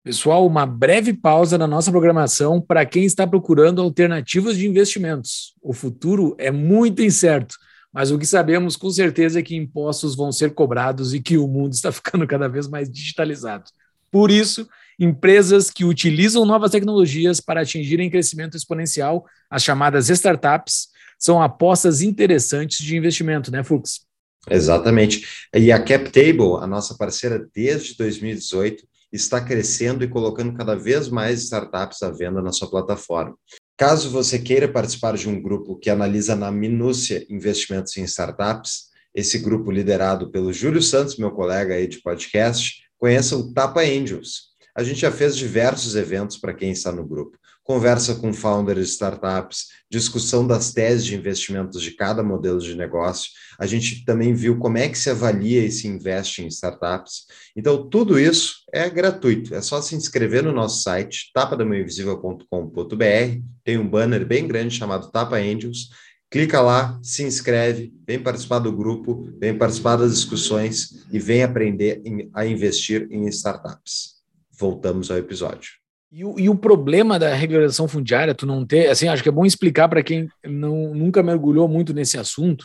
[0.05, 5.55] Pessoal, uma breve pausa na nossa programação para quem está procurando alternativas de investimentos.
[5.61, 7.57] O futuro é muito incerto,
[7.99, 11.49] mas o que sabemos com certeza é que impostos vão ser cobrados e que o
[11.49, 13.65] mundo está ficando cada vez mais digitalizado.
[14.09, 14.69] Por isso,
[15.01, 22.87] empresas que utilizam novas tecnologias para atingirem crescimento exponencial, as chamadas startups, são apostas interessantes
[22.87, 24.03] de investimento, né, Fux?
[24.49, 25.27] Exatamente.
[25.53, 31.43] E a CapTable, a nossa parceira desde 2018, está crescendo e colocando cada vez mais
[31.43, 33.35] startups à venda na sua plataforma.
[33.79, 39.39] Caso você queira participar de um grupo que analisa na minúcia investimentos em startups, esse
[39.39, 44.49] grupo liderado pelo Júlio Santos, meu colega aí de podcast, conheça o Tapa Angels.
[44.75, 48.93] A gente já fez diversos eventos para quem está no grupo conversa com founders de
[48.93, 53.31] startups, discussão das teses de investimentos de cada modelo de negócio.
[53.61, 57.27] A gente também viu como é que se avalia e se investe em startups.
[57.55, 59.55] Então, tudo isso é gratuito.
[59.55, 63.43] É só se inscrever no nosso site, tapadamãoinvisível.com.br.
[63.63, 65.91] Tem um banner bem grande chamado Tapa Angels.
[66.31, 72.01] Clica lá, se inscreve, vem participar do grupo, vem participar das discussões e vem aprender
[72.33, 74.15] a investir em startups.
[74.59, 75.73] Voltamos ao episódio.
[76.11, 79.33] E o, e o, problema da regularização fundiária, tu não ter, assim, acho que é
[79.33, 82.63] bom explicar para quem não, nunca mergulhou muito nesse assunto,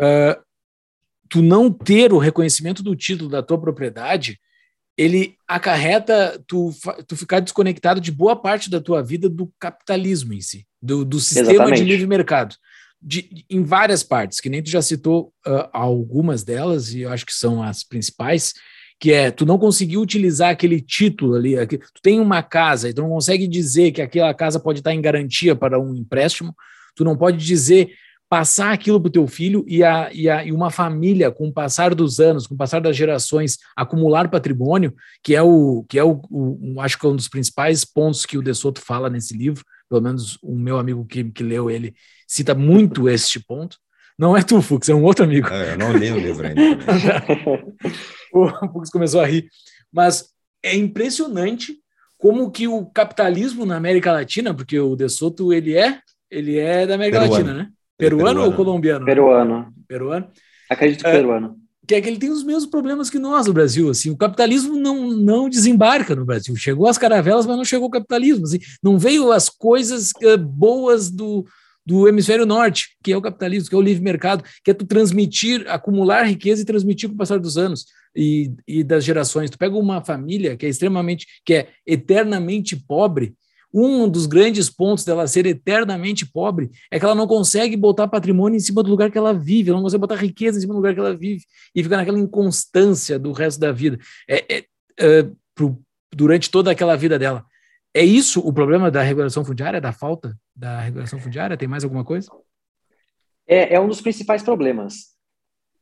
[0.00, 0.40] uh,
[1.28, 4.40] tu não ter o reconhecimento do título da tua propriedade,
[4.96, 6.70] ele acarreta tu,
[7.06, 11.20] tu ficar desconectado de boa parte da tua vida do capitalismo em si, do, do
[11.20, 11.78] sistema Exatamente.
[11.78, 12.54] de livre mercado.
[13.00, 17.24] De, em várias partes, que nem tu já citou uh, algumas delas, e eu acho
[17.24, 18.52] que são as principais,
[19.00, 23.00] que é tu não conseguiu utilizar aquele título ali, tu tem uma casa e tu
[23.00, 26.54] não consegue dizer que aquela casa pode estar em garantia para um empréstimo,
[26.94, 27.94] tu não pode dizer
[28.28, 31.52] passar aquilo para o teu filho e, a, e, a, e uma família, com o
[31.52, 36.04] passar dos anos, com o passar das gerações, acumular patrimônio, que é o que é
[36.04, 39.36] o, o acho que é um dos principais pontos que o De Soto fala nesse
[39.36, 41.94] livro, pelo menos o meu amigo que, que leu ele
[42.28, 43.78] cita muito este ponto.
[44.16, 45.48] Não é tu, Fux, é um outro amigo.
[45.48, 46.60] É, eu não li o livro ainda.
[48.34, 49.48] o Fux começou a rir.
[49.92, 50.28] Mas
[50.62, 51.76] é impressionante
[52.18, 55.98] como que o capitalismo na América Latina, porque o De Soto, ele é,
[56.30, 57.34] ele é da América Peruano.
[57.44, 57.70] Latina, né?
[57.96, 58.50] Peruano, peruano.
[58.50, 59.04] ou colombiano?
[59.06, 59.74] Peruano.
[59.88, 60.28] Peruano.
[60.68, 61.12] Acredito que É.
[61.12, 61.56] peruano.
[61.86, 64.10] Que é que ele tem os mesmos problemas que nós no Brasil, assim.
[64.10, 66.54] O capitalismo não, não desembarca no Brasil.
[66.54, 68.44] Chegou as caravelas, mas não chegou o capitalismo.
[68.44, 68.60] assim.
[68.82, 71.44] Não veio as coisas eh, boas do,
[71.90, 74.86] do hemisfério norte, que é o capitalismo, que é o livre mercado, que é tu
[74.86, 79.50] transmitir, acumular riqueza e transmitir com o passar dos anos e, e das gerações.
[79.50, 83.34] Tu pega uma família que é extremamente, que é eternamente pobre,
[83.74, 88.56] um dos grandes pontos dela ser eternamente pobre é que ela não consegue botar patrimônio
[88.56, 90.78] em cima do lugar que ela vive, ela não consegue botar riqueza em cima do
[90.78, 91.42] lugar que ela vive
[91.74, 93.98] e fica naquela inconstância do resto da vida.
[94.28, 94.64] É, é,
[94.98, 95.80] é, pro,
[96.14, 97.44] durante toda aquela vida dela.
[97.92, 101.56] É isso o problema da regulação fundiária, da falta da regulação fundiária?
[101.56, 102.30] Tem mais alguma coisa?
[103.46, 105.16] É, é um dos principais problemas,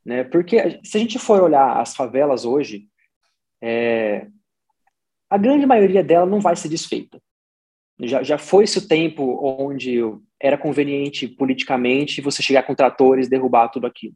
[0.03, 0.23] né?
[0.23, 2.87] Porque se a gente for olhar as favelas hoje,
[3.61, 4.27] é,
[5.29, 7.21] a grande maioria dela não vai ser desfeita.
[8.01, 9.99] Já, já foi-se o tempo onde
[10.41, 14.15] era conveniente politicamente você chegar com tratores derrubar tudo aquilo.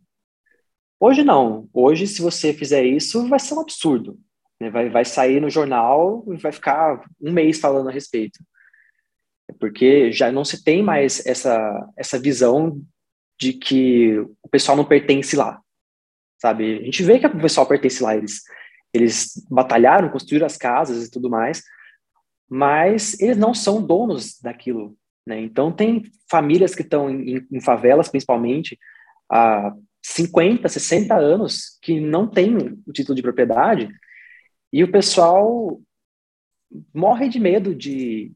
[0.99, 1.69] Hoje não.
[1.73, 4.17] Hoje, se você fizer isso, vai ser um absurdo.
[4.63, 4.69] Né?
[4.69, 8.39] Vai, vai sair no jornal e vai ficar um mês falando a respeito.
[9.60, 12.82] Porque já não se tem mais essa, essa visão
[13.39, 15.60] de que o pessoal não pertence lá.
[16.41, 16.80] Sabe?
[16.80, 18.15] A gente vê que o pessoal pertence lá.
[18.15, 18.41] Eles,
[18.93, 21.63] eles batalharam, construíram as casas e tudo mais,
[22.49, 24.95] mas eles não são donos daquilo.
[25.26, 25.39] Né?
[25.41, 28.78] Então, tem famílias que estão em, em favelas, principalmente,
[29.30, 33.89] há 50, 60 anos, que não têm o título de propriedade,
[34.73, 35.79] e o pessoal
[36.91, 38.33] morre de medo de,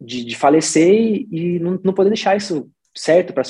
[0.00, 3.44] de, de falecer e, e não, não poder deixar isso certo para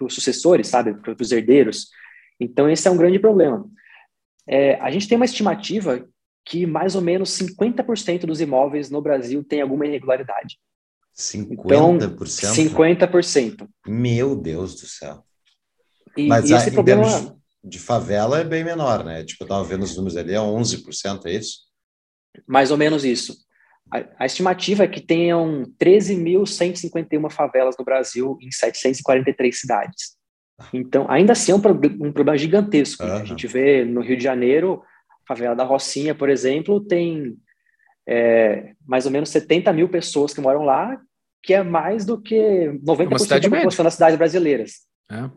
[0.00, 0.94] os sucessores, sabe?
[0.94, 1.88] Para os herdeiros.
[2.40, 3.64] Então, esse é um grande problema.
[4.44, 6.04] É, a gente tem uma estimativa
[6.44, 10.58] que mais ou menos 50% dos imóveis no Brasil tem alguma irregularidade.
[11.16, 11.52] 50%?
[11.52, 13.68] Então, 50%.
[13.86, 15.22] Meu Deus do céu.
[16.16, 19.24] E, Mas e esse em problema termos de favela é bem menor, né?
[19.24, 21.60] Tipo, eu tava vendo os números ali, é 11%, é isso?
[22.46, 23.36] mais ou menos isso.
[23.92, 30.16] A, a estimativa é que tenham 13.151 favelas no Brasil em 743 cidades.
[30.72, 33.02] Então, ainda assim é um, pro- um problema gigantesco.
[33.04, 33.10] né?
[33.12, 33.22] Aham.
[33.22, 34.82] A gente vê no Rio de Janeiro,
[35.24, 37.36] a favela da Rocinha, por exemplo, tem
[38.08, 40.98] é, mais ou menos 70 mil pessoas que moram lá,
[41.42, 42.36] que é mais do que
[42.84, 43.50] 90% cidade da média.
[43.50, 44.72] população das cidades brasileiras.
[45.10, 45.28] É.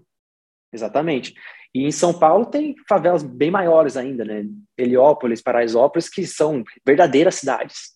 [0.71, 1.33] Exatamente.
[1.75, 4.45] E em São Paulo tem favelas bem maiores ainda, né?
[4.77, 7.95] Heliópolis, Paraisópolis, que são verdadeiras cidades.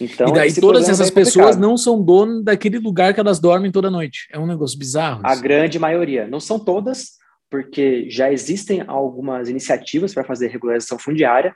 [0.00, 3.40] Então, e daí todas é essas bem pessoas não são dono daquele lugar que elas
[3.40, 4.28] dormem toda noite.
[4.30, 5.22] É um negócio bizarro.
[5.24, 5.42] A isso.
[5.42, 6.28] grande maioria.
[6.28, 7.14] Não são todas,
[7.50, 11.52] porque já existem algumas iniciativas para fazer regularização fundiária.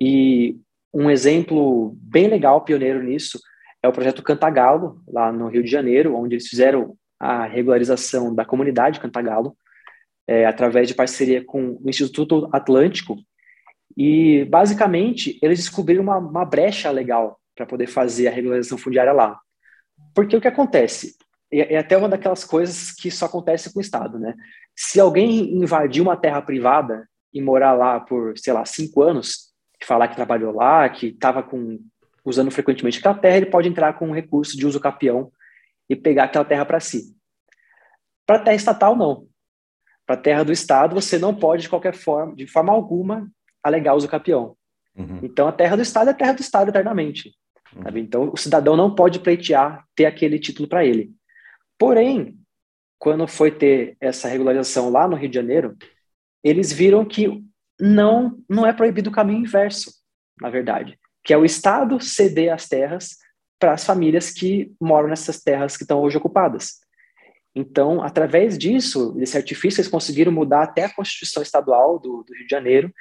[0.00, 0.56] E
[0.92, 3.38] um exemplo bem legal, pioneiro nisso,
[3.80, 8.44] é o projeto Cantagalo, lá no Rio de Janeiro, onde eles fizeram a regularização da
[8.44, 9.56] comunidade Cantagalo,
[10.26, 13.16] é, através de parceria com o Instituto Atlântico.
[13.96, 19.38] E, basicamente, eles descobriram uma, uma brecha legal para poder fazer a regularização fundiária lá.
[20.14, 21.16] Porque o que acontece?
[21.50, 24.34] É, é até uma daquelas coisas que só acontece com o Estado, né?
[24.74, 30.08] Se alguém invadir uma terra privada e morar lá por, sei lá, cinco anos, falar
[30.08, 31.46] que trabalhou lá, que estava
[32.24, 35.30] usando frequentemente aquela terra, ele pode entrar com um recurso de uso capião
[35.88, 37.16] e pegar aquela terra para si.
[38.26, 39.26] Para terra estatal, não.
[40.06, 43.28] Para terra do Estado, você não pode, de qualquer forma, de forma alguma,
[43.62, 44.56] alegar uso capião.
[44.96, 45.20] Uhum.
[45.22, 47.34] Então, a terra do Estado é terra do Estado eternamente.
[47.82, 48.00] Sabe?
[48.00, 51.10] Então, o cidadão não pode pleitear ter aquele título para ele.
[51.78, 52.38] Porém,
[52.98, 55.76] quando foi ter essa regularização lá no Rio de Janeiro,
[56.42, 57.44] eles viram que
[57.78, 59.90] não, não é proibido o caminho inverso,
[60.40, 63.16] na verdade, que é o Estado ceder as terras
[63.58, 66.78] para as famílias que moram nessas terras que estão hoje ocupadas.
[67.58, 72.46] Então, através disso, desse artifício, eles conseguiram mudar até a Constituição Estadual do, do Rio
[72.46, 72.92] de Janeiro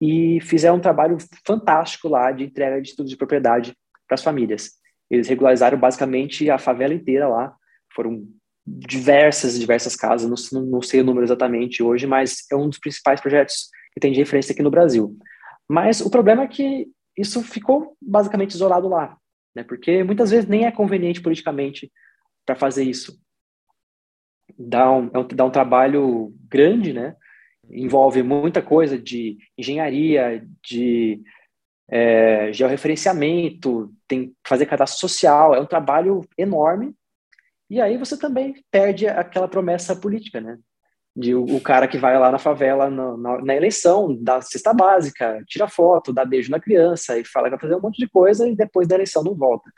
[0.00, 3.76] e fizeram um trabalho fantástico lá de entrega de título de propriedade
[4.08, 4.70] para as famílias.
[5.10, 7.54] Eles regularizaram basicamente a favela inteira lá,
[7.94, 8.26] foram
[8.66, 13.20] diversas, diversas casas, não, não sei o número exatamente hoje, mas é um dos principais
[13.20, 15.14] projetos que tem de referência aqui no Brasil.
[15.68, 19.14] Mas o problema é que isso ficou basicamente isolado lá,
[19.54, 19.62] né?
[19.62, 21.92] porque muitas vezes nem é conveniente politicamente
[22.46, 23.20] para fazer isso.
[24.58, 27.16] Dá um, é um, dá um trabalho grande, né?
[27.72, 31.22] envolve muita coisa de engenharia, de
[31.88, 36.94] é, georreferenciamento, tem que fazer cadastro social, é um trabalho enorme.
[37.68, 40.58] E aí você também perde aquela promessa política, né?
[41.14, 44.72] De o, o cara que vai lá na favela no, na, na, eleição, dá cesta
[44.72, 48.08] básica, tira foto, dá beijo na criança e fala que vai fazer um monte de
[48.08, 49.70] coisa e depois da eleição não volta.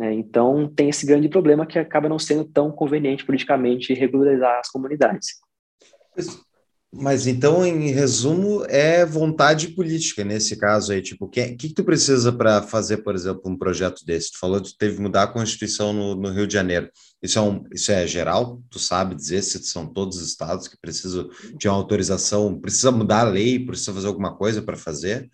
[0.00, 4.68] É, então tem esse grande problema que acaba não sendo tão conveniente politicamente regularizar as
[4.68, 5.40] comunidades.
[6.94, 11.00] Mas então, em resumo, é vontade política nesse caso aí.
[11.00, 14.32] Tipo, o que, que, que tu precisa para fazer, por exemplo, um projeto desse?
[14.32, 16.90] Tu falou que teve que mudar a Constituição no, no, Rio de Janeiro.
[17.22, 18.62] Isso é, um, isso é geral?
[18.68, 22.60] Tu sabe dizer se são todos os estados que precisam de uma autorização?
[22.60, 23.58] Precisa mudar a lei?
[23.64, 25.30] Precisa fazer alguma coisa para fazer?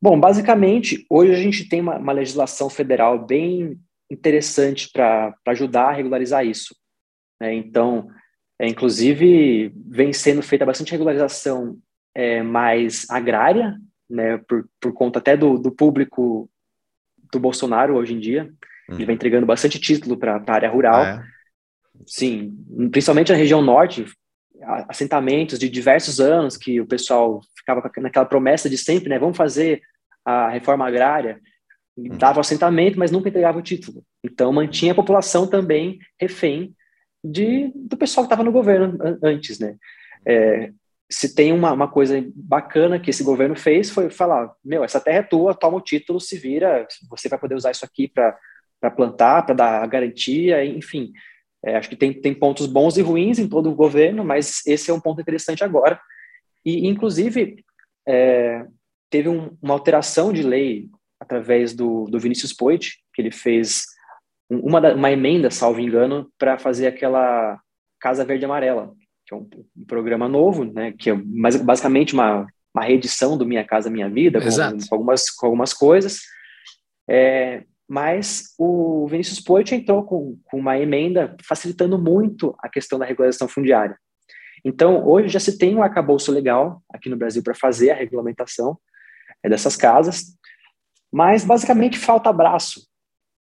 [0.00, 3.78] Bom, basicamente, hoje a gente tem uma, uma legislação federal bem
[4.10, 6.74] interessante para ajudar a regularizar isso.
[7.40, 7.54] Né?
[7.54, 8.08] Então,
[8.58, 11.78] é, inclusive, vem sendo feita bastante regularização
[12.14, 13.76] é, mais agrária,
[14.08, 16.48] né, por, por conta até do, do público
[17.32, 18.44] do Bolsonaro hoje em dia.
[18.88, 18.96] Uhum.
[18.96, 21.02] Ele vem entregando bastante título para a área rural.
[21.02, 21.36] Ah, é?
[22.06, 22.56] Sim,
[22.90, 24.06] principalmente na região norte,
[24.88, 29.82] assentamentos de diversos anos que o pessoal ficava naquela promessa de sempre, né, vamos fazer
[30.24, 31.40] a reforma agrária,
[31.96, 32.16] uhum.
[32.16, 34.02] dava o assentamento, mas nunca entregava o título.
[34.24, 36.74] Então mantinha a população também refém
[37.22, 39.76] de, do pessoal que estava no governo antes, né?
[40.26, 40.70] É,
[41.08, 45.18] se tem uma, uma coisa bacana que esse governo fez foi falar, meu, essa terra
[45.18, 48.36] é tua, toma o título, se vira, você vai poder usar isso aqui para
[48.90, 51.12] plantar, para dar a garantia, enfim.
[51.64, 54.90] É, acho que tem, tem pontos bons e ruins em todo o governo, mas esse
[54.90, 56.00] é um ponto interessante agora.
[56.64, 57.64] E, inclusive,
[58.06, 58.64] é,
[59.10, 60.88] teve um, uma alteração de lei
[61.20, 63.84] através do, do Vinícius Poit, que ele fez
[64.48, 67.58] uma, uma emenda, salvo engano, para fazer aquela
[68.00, 68.92] Casa Verde Amarela,
[69.26, 73.46] que é um, um, programa novo, né, que é mais, basicamente uma, uma reedição do
[73.46, 74.48] Minha Casa Minha Vida, com,
[74.88, 76.20] com algumas, com algumas coisas.
[77.08, 83.04] É, mas o Vinícius Poit entrou com, com uma emenda facilitando muito a questão da
[83.04, 83.96] regularização fundiária.
[84.64, 88.76] Então, hoje já se tem um arcabouço legal aqui no Brasil para fazer a regulamentação
[89.42, 90.36] é, dessas casas,
[91.12, 92.86] mas basicamente falta abraço,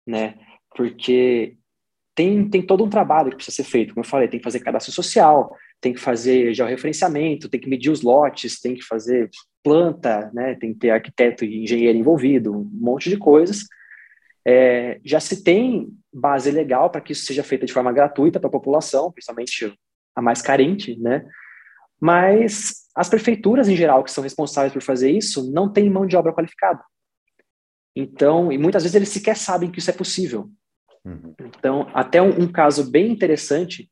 [0.07, 0.35] né?
[0.77, 1.57] porque
[2.15, 4.61] tem, tem todo um trabalho que precisa ser feito, como eu falei, tem que fazer
[4.61, 9.29] cadastro social, tem que fazer georreferenciamento, tem que medir os lotes, tem que fazer
[9.65, 13.65] planta, né, tem que ter arquiteto e engenheiro envolvido, um monte de coisas.
[14.47, 18.49] É, já se tem base legal para que isso seja feito de forma gratuita para
[18.49, 19.77] a população, principalmente
[20.15, 21.27] a mais carente, né?
[22.01, 26.17] Mas as prefeituras, em geral, que são responsáveis por fazer isso, não têm mão de
[26.17, 26.83] obra qualificada.
[27.95, 30.49] Então, e muitas vezes eles sequer sabem que isso é possível.
[31.05, 31.35] Uhum.
[31.41, 33.91] Então, até um, um, caso bem interessante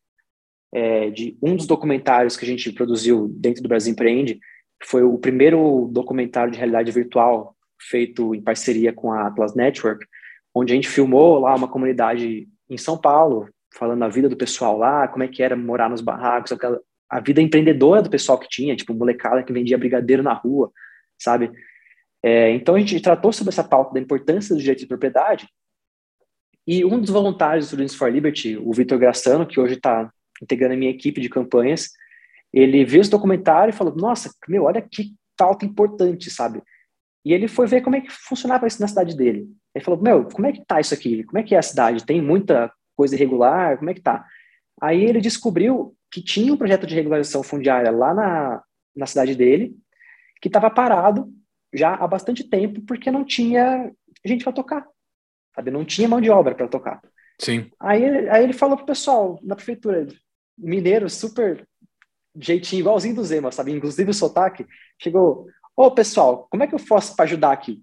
[0.72, 4.38] é, de um dos documentários que a gente produziu dentro do Brasil Empreende
[4.84, 10.04] foi o primeiro documentário de realidade virtual feito em parceria com a Atlas Network,
[10.54, 14.78] onde a gente filmou lá uma comunidade em São Paulo, falando a vida do pessoal
[14.78, 18.48] lá, como é que era morar nos barracos, aquela, a vida empreendedora do pessoal que
[18.48, 20.70] tinha, tipo, molecada que vendia brigadeiro na rua,
[21.18, 21.50] sabe?
[22.22, 25.48] É, então a gente tratou sobre essa pauta da importância do direito de propriedade
[26.66, 30.10] e um dos voluntários do Students for Liberty, o Vitor Graçano, que hoje está
[30.42, 31.90] integrando a minha equipe de campanhas,
[32.52, 36.62] ele viu esse documentário e falou: Nossa, meu, olha que pauta importante, sabe?
[37.24, 39.46] E ele foi ver como é que funcionava isso na cidade dele.
[39.74, 41.24] Ele falou: Meu, como é que tá isso aqui?
[41.24, 42.04] Como é que é a cidade?
[42.04, 43.78] Tem muita coisa irregular?
[43.78, 44.24] Como é que tá?
[44.80, 48.62] Aí ele descobriu que tinha um projeto de regularização fundiária lá na,
[48.94, 49.74] na cidade dele,
[50.40, 51.28] que estava parado
[51.72, 53.90] já há bastante tempo, porque não tinha
[54.24, 54.87] gente para tocar
[55.54, 55.70] sabe?
[55.70, 57.00] Não tinha mão de obra para tocar.
[57.40, 57.70] Sim.
[57.80, 60.06] Aí, aí ele falou pro pessoal na prefeitura,
[60.58, 61.66] mineiro, super
[62.37, 63.72] jeitinho, igualzinho do Zema, sabe?
[63.72, 64.66] Inclusive o sotaque,
[65.00, 67.80] chegou, ô pessoal, como é que eu faço para ajudar aqui?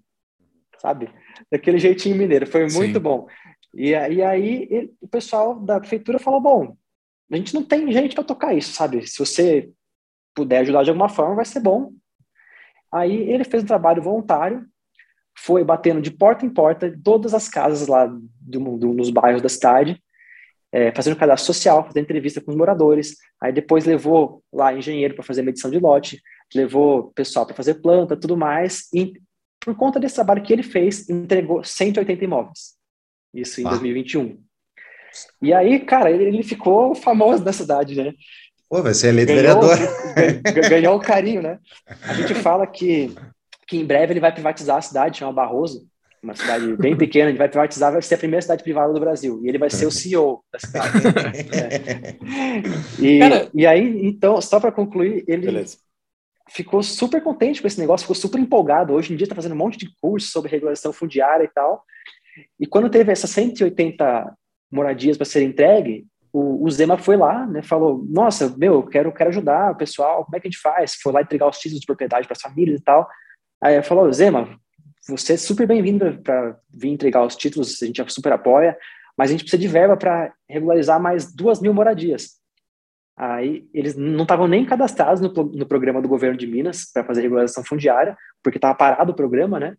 [0.82, 1.08] Sabe?
[1.48, 2.98] Daquele jeitinho mineiro, foi muito Sim.
[2.98, 3.28] bom.
[3.72, 6.76] E, e aí ele, o pessoal da prefeitura falou, bom,
[7.30, 9.06] a gente não tem gente para tocar isso, sabe?
[9.06, 9.70] Se você
[10.34, 11.92] puder ajudar de alguma forma, vai ser bom.
[12.90, 14.66] Aí ele fez um trabalho voluntário,
[15.38, 19.48] foi batendo de porta em porta todas as casas lá do, do, nos bairros da
[19.48, 20.02] cidade,
[20.72, 23.16] é, fazendo cadastro social, fazendo entrevista com os moradores.
[23.40, 26.20] Aí depois levou lá engenheiro para fazer medição de lote,
[26.52, 28.88] levou pessoal para fazer planta, tudo mais.
[28.92, 29.14] E
[29.64, 32.74] por conta desse trabalho que ele fez, entregou 180 imóveis.
[33.32, 33.70] Isso em ah.
[33.70, 34.38] 2021.
[35.40, 38.12] E aí, cara, ele, ele ficou famoso na cidade, né?
[38.68, 39.78] Pô, vai ser eleito ganhou, vereador.
[40.70, 41.58] Ganhou o carinho, né?
[42.02, 43.14] A gente fala que
[43.72, 45.86] que em breve ele vai privatizar a cidade, chama Barroso,
[46.22, 49.40] uma cidade bem pequena, ele vai privatizar, vai ser a primeira cidade privada do Brasil,
[49.42, 50.98] e ele vai ser o CEO da cidade.
[51.50, 53.02] é.
[53.02, 55.64] e, Cara, e aí, então, só para concluir, ele,
[56.48, 58.92] ficou super contente com esse negócio, ficou super empolgado.
[58.92, 61.84] Hoje em dia está fazendo um monte de curso sobre regulação fundiária e tal.
[62.58, 64.34] E quando teve essas 180
[64.70, 69.12] moradias para ser entregue, o, o, Zema foi lá, né, falou, nossa, meu, eu quero,
[69.12, 70.94] quero ajudar o pessoal, como é que a gente faz?
[70.94, 73.06] Foi lá entregar os títulos de propriedade para as famílias e tal.
[73.62, 74.58] Aí falou, Zema,
[75.06, 78.76] você é super bem-vindo para vir entregar os títulos, a gente super apoia,
[79.16, 82.41] mas a gente precisa de verba para regularizar mais duas mil moradias.
[83.16, 87.22] Aí eles não estavam nem cadastrados no, no programa do governo de Minas para fazer
[87.22, 89.76] regularização fundiária, porque estava parado o programa, né?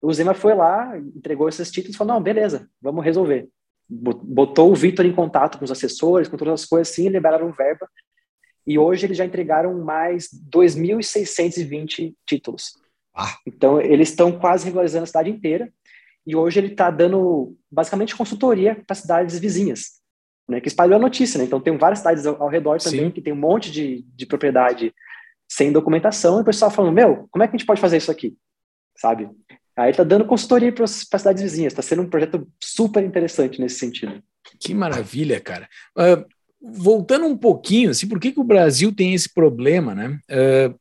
[0.00, 3.48] O Zema foi lá, entregou esses títulos e falou: não, beleza, vamos resolver.
[3.88, 7.88] Botou o Vitor em contato com os assessores, com todas as coisas assim, liberaram verba.
[8.66, 12.74] E hoje eles já entregaram mais 2.620 títulos.
[13.16, 13.34] Ah.
[13.46, 15.72] Então, eles estão quase regularizando a cidade inteira.
[16.26, 20.02] E hoje ele está dando basicamente consultoria para cidades vizinhas,
[20.48, 21.38] né, que espalhou a notícia.
[21.38, 21.44] Né?
[21.44, 23.10] Então, tem várias cidades ao, ao redor também Sim.
[23.10, 24.94] que tem um monte de, de propriedade
[25.48, 26.38] sem documentação.
[26.38, 28.36] E o pessoal falando: Meu, como é que a gente pode fazer isso aqui?
[28.96, 29.28] Sabe?
[29.76, 31.72] Aí está dando consultoria para as cidades vizinhas.
[31.72, 34.20] Está sendo um projeto super interessante nesse sentido.
[34.58, 35.68] Que maravilha, cara.
[35.96, 36.26] Uh,
[36.60, 40.18] voltando um pouquinho, assim, por que, que o Brasil tem esse problema, né?
[40.28, 40.78] Uh,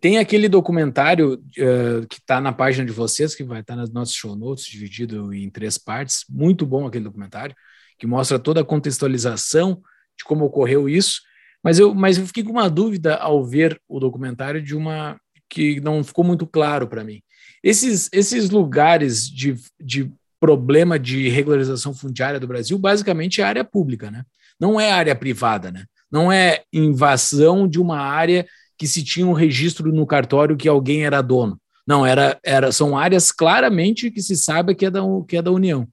[0.00, 3.90] tem aquele documentário uh, que está na página de vocês, que vai estar tá nas
[3.90, 6.24] nossas show notes, dividido em três partes.
[6.28, 7.54] Muito bom aquele documentário,
[7.98, 9.80] que mostra toda a contextualização
[10.16, 11.20] de como ocorreu isso.
[11.62, 15.18] Mas eu, mas eu fiquei com uma dúvida ao ver o documentário de uma
[15.48, 17.22] que não ficou muito claro para mim.
[17.62, 24.10] Esses, esses lugares de, de problema de regularização fundiária do Brasil, basicamente é área pública,
[24.10, 24.24] né?
[24.60, 25.84] Não é área privada, né?
[26.10, 31.04] Não é invasão de uma área que se tinha um registro no cartório que alguém
[31.04, 31.58] era dono.
[31.86, 35.50] Não, era, era, são áreas claramente que se sabe que é da, que é da
[35.50, 35.88] União.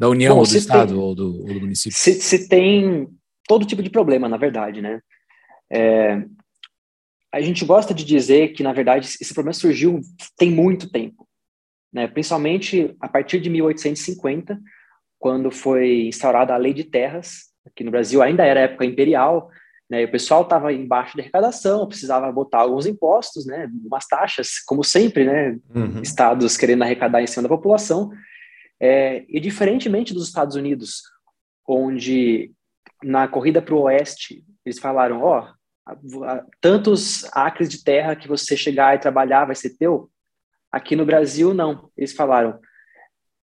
[0.00, 1.92] Da União Bom, ou do Estado tem, ou, do, ou, do, município.
[1.92, 3.06] Se, se, tem
[3.46, 4.98] todo tipo de problema, na verdade, né?
[5.70, 6.24] É,
[7.30, 10.00] a gente gosta de dizer que, na verdade, esse problema surgiu
[10.38, 11.28] tem muito tempo.
[11.92, 12.08] Né?
[12.08, 14.58] Principalmente a partir de 1850,
[15.18, 19.50] quando foi instaurada a Lei de Terras, aqui no Brasil ainda era época imperial,
[19.90, 20.04] né?
[20.04, 23.68] O pessoal estava embaixo da arrecadação, precisava botar alguns impostos, né?
[23.84, 25.58] umas taxas, como sempre, né?
[25.74, 26.00] Uhum.
[26.00, 28.10] estados querendo arrecadar em cima da população.
[28.80, 31.02] É, e diferentemente dos Estados Unidos,
[31.68, 32.50] onde
[33.02, 38.56] na corrida para o oeste eles falaram, ó, oh, tantos acres de terra que você
[38.56, 40.10] chegar e trabalhar vai ser teu.
[40.70, 41.90] Aqui no Brasil, não.
[41.96, 42.60] Eles falaram,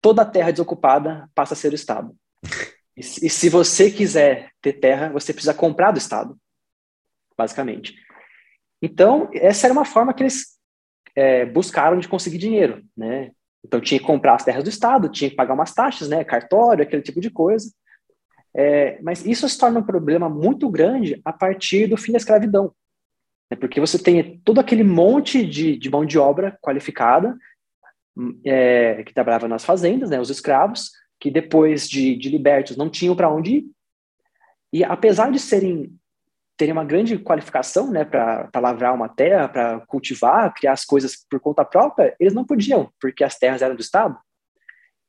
[0.00, 2.14] toda a terra desocupada passa a ser o Estado.
[2.94, 6.38] E, e se você quiser ter terra, você precisa comprar do Estado,
[7.34, 7.94] basicamente.
[8.82, 10.58] Então, essa era uma forma que eles
[11.16, 13.32] é, buscaram de conseguir dinheiro, né?
[13.64, 16.24] Então, tinha que comprar as terras do Estado, tinha que pagar umas taxas, né?
[16.24, 17.70] Cartório, aquele tipo de coisa.
[18.54, 22.72] É, mas isso se torna um problema muito grande a partir do fim da escravidão.
[23.50, 23.56] Né?
[23.56, 27.36] Porque você tem todo aquele monte de, de mão de obra qualificada
[28.44, 30.20] é, que trabalhava nas fazendas, né?
[30.20, 33.66] Os escravos, que depois de, de libertos não tinham para onde ir.
[34.72, 35.94] E apesar de serem
[36.56, 41.40] terem uma grande qualificação, né, para lavrar uma terra, para cultivar, criar as coisas por
[41.40, 44.16] conta própria, eles não podiam, porque as terras eram do Estado.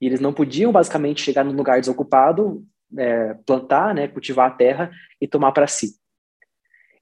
[0.02, 2.66] E eles não podiam basicamente chegar num lugar desocupado,
[2.98, 5.96] é, plantar, né, cultivar a terra e tomar para si.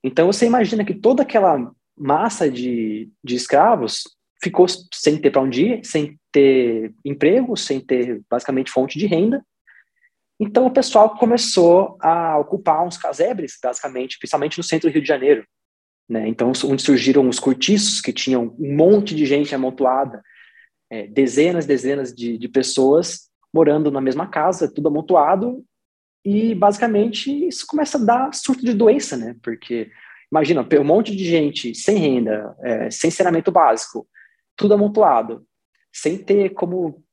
[0.04, 4.04] Então você imagina que toda aquela massa de, de escravos
[4.44, 9.46] ficou sem ter para onde ir, sem ter emprego, sem ter basicamente fonte de renda.
[10.44, 15.08] Então o pessoal começou a ocupar uns casebres, basicamente, principalmente no centro do Rio de
[15.08, 15.46] Janeiro.
[16.10, 16.28] Né?
[16.28, 20.20] Então, onde surgiram os cortiços, que tinham um monte de gente amontoada,
[20.90, 25.64] é, dezenas, dezenas de, de pessoas morando na mesma casa, tudo amontoado,
[26.26, 29.36] e basicamente isso começa a dar surto de doença, né?
[29.44, 29.92] Porque
[30.32, 34.08] imagina, um monte de gente sem renda, é, sem saneamento básico,
[34.56, 35.46] tudo amontoado,
[35.94, 37.04] sem ter como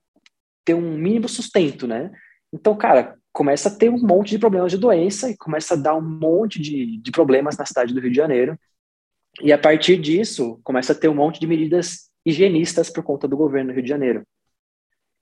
[0.64, 2.10] ter um mínimo sustento, né?
[2.52, 5.94] Então, cara, começa a ter um monte de problemas de doença e começa a dar
[5.94, 8.58] um monte de, de problemas na cidade do Rio de Janeiro.
[9.40, 13.36] E a partir disso, começa a ter um monte de medidas higienistas por conta do
[13.36, 14.26] governo do Rio de Janeiro.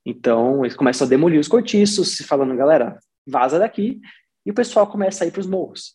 [0.02, 4.00] Então, eles começam a demolir os cortiços, falando, galera, vaza daqui,
[4.46, 5.92] e o pessoal começa a ir para os morros.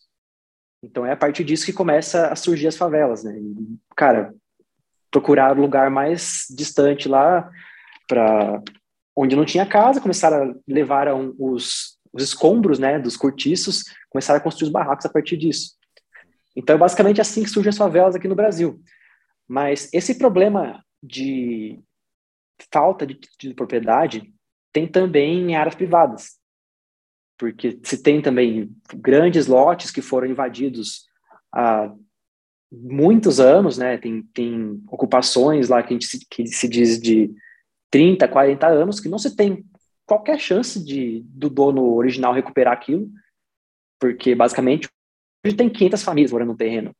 [0.80, 3.36] Então, é a partir disso que começa a surgir as favelas, né?
[3.36, 4.32] E, cara,
[5.10, 7.50] procurar lugar mais distante lá,
[8.06, 8.62] para
[9.16, 14.42] onde não tinha casa, começaram a levar os, os escombros né, dos cortiços, começaram a
[14.42, 15.76] construir os barracos a partir disso.
[16.54, 18.80] Então, é basicamente assim que surgem as favelas aqui no Brasil.
[19.48, 21.80] Mas esse problema de
[22.70, 24.32] falta de, de propriedade
[24.72, 26.38] tem também em áreas privadas.
[27.38, 31.06] Porque se tem também grandes lotes que foram invadidos
[31.52, 31.92] há
[32.70, 33.98] muitos anos, né?
[33.98, 37.30] Tem, tem ocupações lá que, a gente se, que se diz de
[37.90, 39.64] 30, 40 anos, que não se tem
[40.12, 43.08] qualquer chance de do dono original recuperar aquilo,
[43.98, 44.86] porque basicamente
[45.44, 46.94] hoje tem 500 famílias morando no terreno.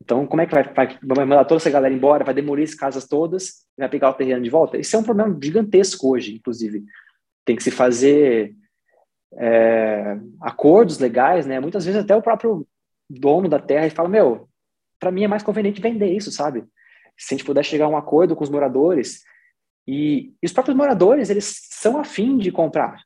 [0.00, 0.62] Então, como é que vai,
[1.02, 4.42] vai, mandar toda essa galera embora, vai demolir as casas todas, vai pegar o terreno
[4.42, 4.78] de volta?
[4.78, 6.84] Isso é um problema gigantesco hoje, inclusive.
[7.44, 8.54] Tem que se fazer
[9.34, 11.58] é, acordos legais, né?
[11.58, 12.66] Muitas vezes até o próprio
[13.10, 14.48] dono da terra fala, meu,
[14.98, 16.64] para mim é mais conveniente vender isso, sabe?
[17.16, 19.22] Se a gente puder chegar a um acordo com os moradores,
[19.86, 23.02] e, e os próprios moradores, eles são afim de comprar,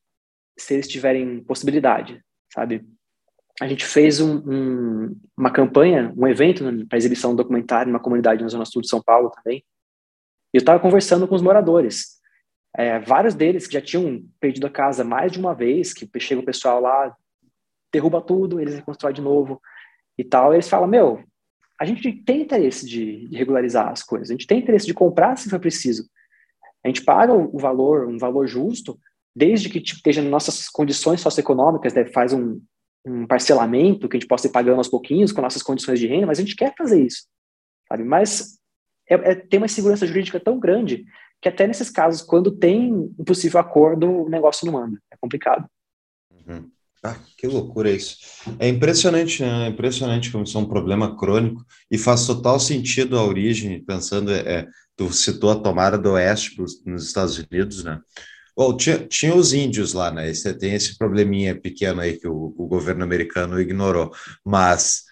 [0.59, 2.23] se eles tiverem possibilidade,
[2.53, 2.87] sabe?
[3.59, 8.43] A gente fez um, um, uma campanha, um evento para exibição do documentário numa comunidade
[8.43, 9.65] na Zona Sul de São Paulo também.
[10.53, 12.21] E eu estava conversando com os moradores.
[12.77, 16.43] É, vários deles que já tinham perdido a casa mais de uma vez, que chega
[16.43, 17.17] o pessoal lá,
[17.91, 19.59] derruba tudo, eles reconstroem de novo
[20.19, 20.53] e tal.
[20.53, 21.25] E eles falam: Meu,
[21.81, 25.49] a gente tem interesse de regularizar as coisas, a gente tem interesse de comprar se
[25.49, 26.07] for preciso.
[26.87, 28.99] A gente paga o valor, um valor justo,
[29.35, 32.61] desde que tipo, esteja nas nossas condições socioeconômicas, né, faz um,
[33.05, 36.27] um parcelamento que a gente possa ir pagando aos pouquinhos com nossas condições de renda,
[36.27, 37.27] mas a gente quer fazer isso,
[37.89, 38.05] sabe?
[38.05, 38.61] Mas
[39.11, 41.05] é, é, tem uma segurança jurídica tão grande
[41.43, 44.99] que até nesses casos, quando tem um possível acordo, o negócio não anda.
[45.13, 45.69] É complicado.
[46.31, 46.71] Uhum.
[47.03, 48.17] Ah, que loucura isso.
[48.59, 49.67] É impressionante, né?
[49.67, 54.33] É impressionante como isso é um problema crônico e faz total sentido a origem, pensando,
[54.33, 58.01] é, é tu citou a tomada do oeste nos Estados Unidos, né?
[58.57, 60.31] Bom, tinha, tinha os índios lá, né?
[60.31, 64.11] Esse, tem esse probleminha pequeno aí que o, o governo americano ignorou,
[64.45, 65.03] mas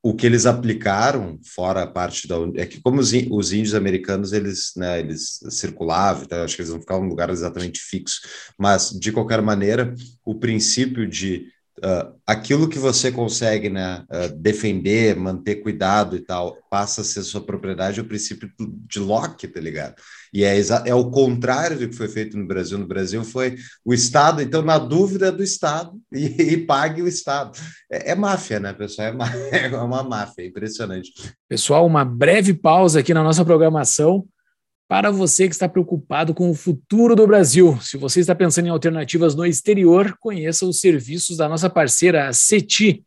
[0.00, 2.36] o que eles aplicaram, fora a parte da.
[2.56, 6.72] É que, como os, os índios americanos, eles, né, eles circulavam, então, acho que eles
[6.72, 8.20] não ficavam em lugar exatamente fixo,
[8.58, 11.46] mas, de qualquer maneira, o princípio de
[11.78, 17.22] uh, aquilo que você consegue né, uh, defender, manter cuidado e tal, passa a ser
[17.22, 19.94] sua propriedade, é o princípio de Locke, tá ligado?
[20.32, 22.76] E é, é o contrário do que foi feito no Brasil.
[22.76, 27.58] No Brasil foi o Estado, então, na dúvida do Estado, e, e pague o Estado.
[27.90, 29.08] É, é, máfia, né, pessoal?
[29.52, 31.12] É, é uma máfia, é impressionante.
[31.48, 34.26] Pessoal, uma breve pausa aqui na nossa programação
[34.94, 37.76] para você que está preocupado com o futuro do Brasil.
[37.82, 42.32] Se você está pensando em alternativas no exterior, conheça os serviços da nossa parceira, a
[42.32, 43.04] CETI.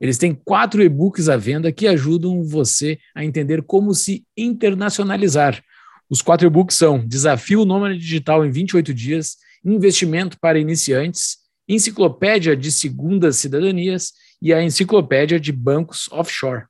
[0.00, 5.60] Eles têm quatro e-books à venda que ajudam você a entender como se internacionalizar.
[6.08, 12.70] Os quatro e-books são Desafio Nômade Digital em 28 Dias, Investimento para Iniciantes, Enciclopédia de
[12.70, 16.66] Segundas Cidadanias e a Enciclopédia de Bancos Offshore.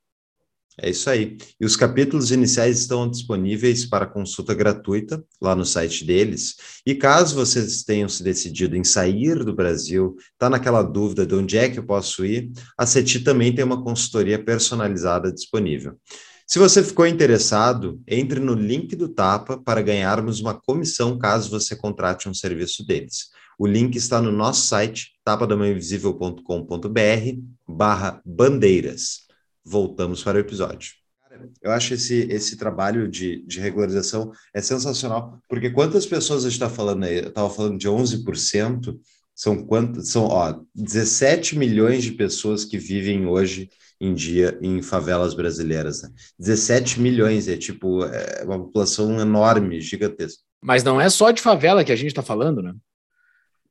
[0.80, 1.38] É isso aí.
[1.60, 6.56] E os capítulos iniciais estão disponíveis para consulta gratuita lá no site deles.
[6.84, 11.56] E caso vocês tenham se decidido em sair do Brasil, está naquela dúvida de onde
[11.56, 15.96] é que eu posso ir, a CETI também tem uma consultoria personalizada disponível.
[16.46, 21.76] Se você ficou interessado, entre no link do Tapa para ganharmos uma comissão caso você
[21.76, 23.28] contrate um serviço deles.
[23.58, 29.23] O link está no nosso site, tapadamainvisível.com.br barra bandeiras
[29.64, 30.92] voltamos para o episódio.
[31.62, 36.60] Eu acho esse, esse trabalho de, de regularização é sensacional, porque quantas pessoas a gente
[36.60, 37.18] está falando aí?
[37.18, 38.96] Eu estava falando de 11%,
[39.34, 40.08] são quantas?
[40.08, 43.68] São ó, 17 milhões de pessoas que vivem hoje
[44.00, 46.02] em dia em favelas brasileiras.
[46.02, 46.10] Né?
[46.38, 50.42] 17 milhões, é tipo é uma população enorme, gigantesca.
[50.62, 52.74] Mas não é só de favela que a gente está falando, né?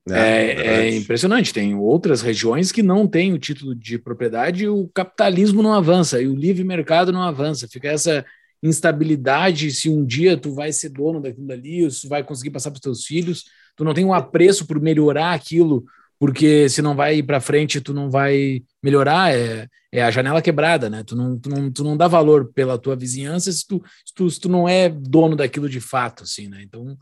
[0.10, 1.54] É, é, é, impressionante.
[1.54, 6.22] Tem outras regiões que não têm o título de propriedade e o capitalismo não avança,
[6.22, 7.68] e o livre mercado não avança.
[7.68, 8.26] Fica essa
[8.62, 12.72] instabilidade se um dia tu vai ser dono daquilo dali, ou se vai conseguir passar
[12.72, 13.46] para os teus filhos.
[13.76, 15.86] Tu não tem um apreço por melhorar aquilo,
[16.20, 19.34] porque se não vai ir para frente, tu não vai melhorar.
[19.34, 21.04] É, é a janela quebrada, né?
[21.06, 24.30] Tu não, tu, não, tu não dá valor pela tua vizinhança se tu, se tu,
[24.30, 26.62] se tu não é dono daquilo de fato, assim, né?
[26.62, 26.98] Então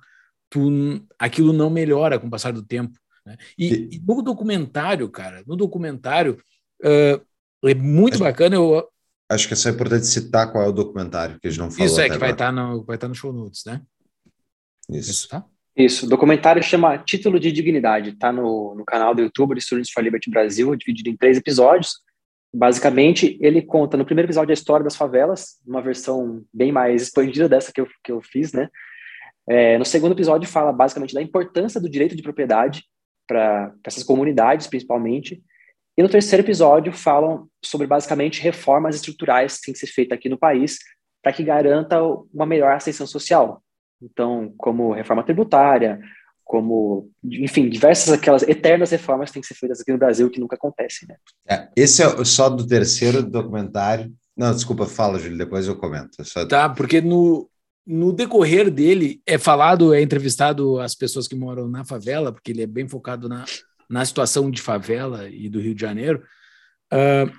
[0.52, 0.70] tu,
[1.18, 3.00] aquilo não melhora com o passar do tempo.
[3.26, 3.38] Né?
[3.58, 6.38] E, e, no documentário, cara, no documentário,
[6.84, 8.56] uh, é muito acho, bacana.
[8.58, 8.88] Eu,
[9.30, 11.86] acho que é só importante citar qual é o documentário que a gente não falou.
[11.86, 13.82] Isso é, que vai estar, tá no, vai estar tá no show notes, né?
[14.90, 15.10] Isso.
[15.10, 15.46] Isso, tá?
[15.76, 19.90] Isso, o documentário chama Título de Dignidade, está no, no canal do YouTube de Students
[19.90, 22.02] for Liberty Brasil, dividido em três episódios.
[22.54, 27.48] Basicamente, ele conta no primeiro episódio a história das favelas, uma versão bem mais expandida
[27.48, 28.68] dessa que eu, que eu fiz, né?
[29.50, 32.84] É, no segundo episódio fala basicamente da importância do direito de propriedade
[33.28, 35.42] para essas comunidades, principalmente.
[35.98, 40.30] E no terceiro episódio falam sobre basicamente reformas estruturais que têm que ser feitas aqui
[40.30, 40.78] no país
[41.22, 42.02] para que garanta
[42.34, 43.62] uma melhor ascensão social.
[44.02, 46.00] Então, como reforma tributária,
[46.44, 50.40] como, enfim, diversas aquelas eternas reformas que têm que ser feitas aqui no Brasil que
[50.40, 51.16] nunca acontecem, né?
[51.48, 54.12] É, esse é só do terceiro documentário.
[54.36, 56.24] Não, desculpa, fala, Júlio, depois eu comento.
[56.26, 56.46] Só...
[56.46, 57.50] Tá, porque no,
[57.92, 62.62] no decorrer dele é falado, é entrevistado as pessoas que moram na favela, porque ele
[62.62, 63.44] é bem focado na,
[63.90, 66.24] na situação de favela e do Rio de Janeiro.
[66.94, 67.30] Uh,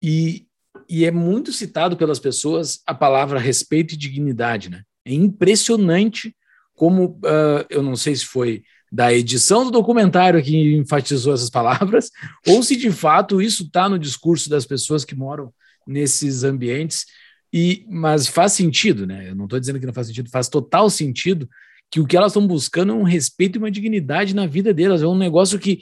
[0.00, 0.46] e,
[0.88, 4.82] e é muito citado pelas pessoas a palavra respeito e dignidade, né?
[5.04, 6.34] É impressionante
[6.76, 12.10] como, uh, eu não sei se foi da edição do documentário que enfatizou essas palavras,
[12.46, 15.52] ou se de fato isso está no discurso das pessoas que moram
[15.84, 17.04] nesses ambientes.
[17.52, 19.30] E, mas faz sentido, né?
[19.30, 21.48] Eu não estou dizendo que não faz sentido, faz total sentido
[21.90, 25.02] que o que elas estão buscando é um respeito e uma dignidade na vida delas.
[25.02, 25.80] É um negócio que,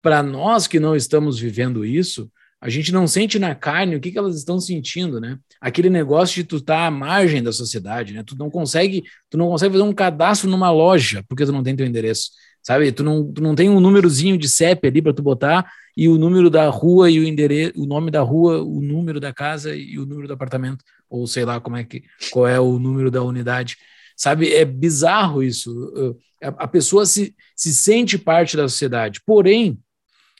[0.00, 4.10] para nós que não estamos vivendo isso, a gente não sente na carne o que,
[4.10, 5.38] que elas estão sentindo, né?
[5.60, 8.22] Aquele negócio de tu estar tá à margem da sociedade, né?
[8.24, 11.76] Tu não consegue, tu não consegue fazer um cadastro numa loja porque tu não tem
[11.76, 12.30] teu endereço,
[12.62, 12.90] sabe?
[12.90, 16.18] Tu não, tu não tem um númerozinho de CEP ali para tu botar e o
[16.18, 19.98] número da rua e o endereço, o nome da rua, o número da casa e
[19.98, 23.22] o número do apartamento ou sei lá como é que qual é o número da
[23.22, 23.76] unidade,
[24.16, 24.52] sabe?
[24.52, 26.16] É bizarro isso.
[26.42, 29.78] A pessoa se, se sente parte da sociedade, porém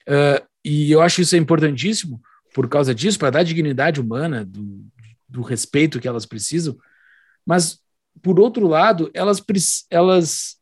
[0.09, 2.21] uh, e eu acho isso é importantíssimo
[2.53, 4.85] por causa disso, para dar dignidade humana, do,
[5.29, 6.77] do respeito que elas precisam.
[7.47, 7.79] Mas,
[8.23, 9.43] por outro lado, elas,
[9.91, 10.57] elas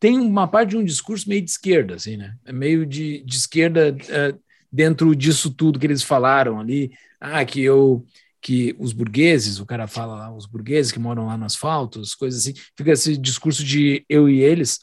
[0.00, 2.34] têm uma parte de um discurso meio de esquerda, assim, né?
[2.44, 4.34] É meio de, de esquerda é,
[4.70, 6.90] dentro disso tudo que eles falaram ali.
[7.20, 8.04] Ah, que eu
[8.42, 12.12] que os burgueses, o cara fala lá, os burgueses que moram lá no asfalto, as
[12.12, 14.80] coisas assim, fica esse discurso de eu e eles.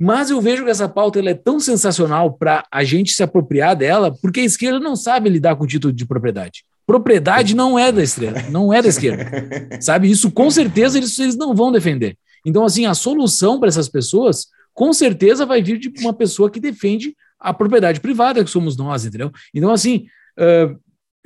[0.00, 4.14] Mas eu vejo que essa pauta é tão sensacional para a gente se apropriar dela,
[4.22, 6.64] porque a esquerda não sabe lidar com o título de propriedade.
[6.86, 9.30] Propriedade não é da esquerda, não é da esquerda.
[9.82, 10.10] Sabe?
[10.10, 12.16] Isso com certeza eles, eles não vão defender.
[12.46, 16.60] Então, assim, a solução para essas pessoas, com certeza, vai vir de uma pessoa que
[16.60, 19.30] defende a propriedade privada, que somos nós, entendeu?
[19.52, 20.06] Então, assim,
[20.38, 20.78] uh,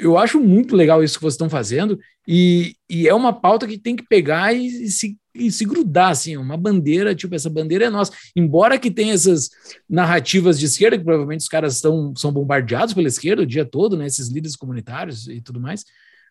[0.03, 3.78] eu acho muito legal isso que vocês estão fazendo, e, e é uma pauta que
[3.78, 7.86] tem que pegar e, e se e se grudar, assim, uma bandeira, tipo, essa bandeira
[7.86, 8.12] é nossa.
[8.36, 9.48] Embora que tenha essas
[9.88, 14.07] narrativas de esquerda, que provavelmente os caras são bombardeados pela esquerda o dia todo, né,
[14.07, 15.84] esses líderes comunitários e tudo mais,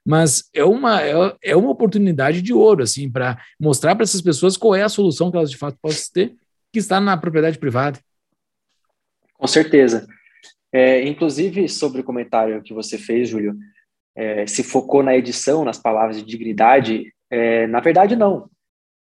[0.06, 1.14] mas é uma, é,
[1.44, 5.32] é uma oportunidade de ouro, assim, para mostrar para essas pessoas qual é a solução
[5.32, 6.36] que elas de fato possam ter,
[6.72, 8.00] que está na propriedade privada.
[9.34, 10.08] Com certeza.
[10.74, 13.56] É, inclusive, sobre o comentário que você fez, Júlio,
[14.16, 18.50] é, se focou na edição, nas palavras de dignidade, é, na verdade, não.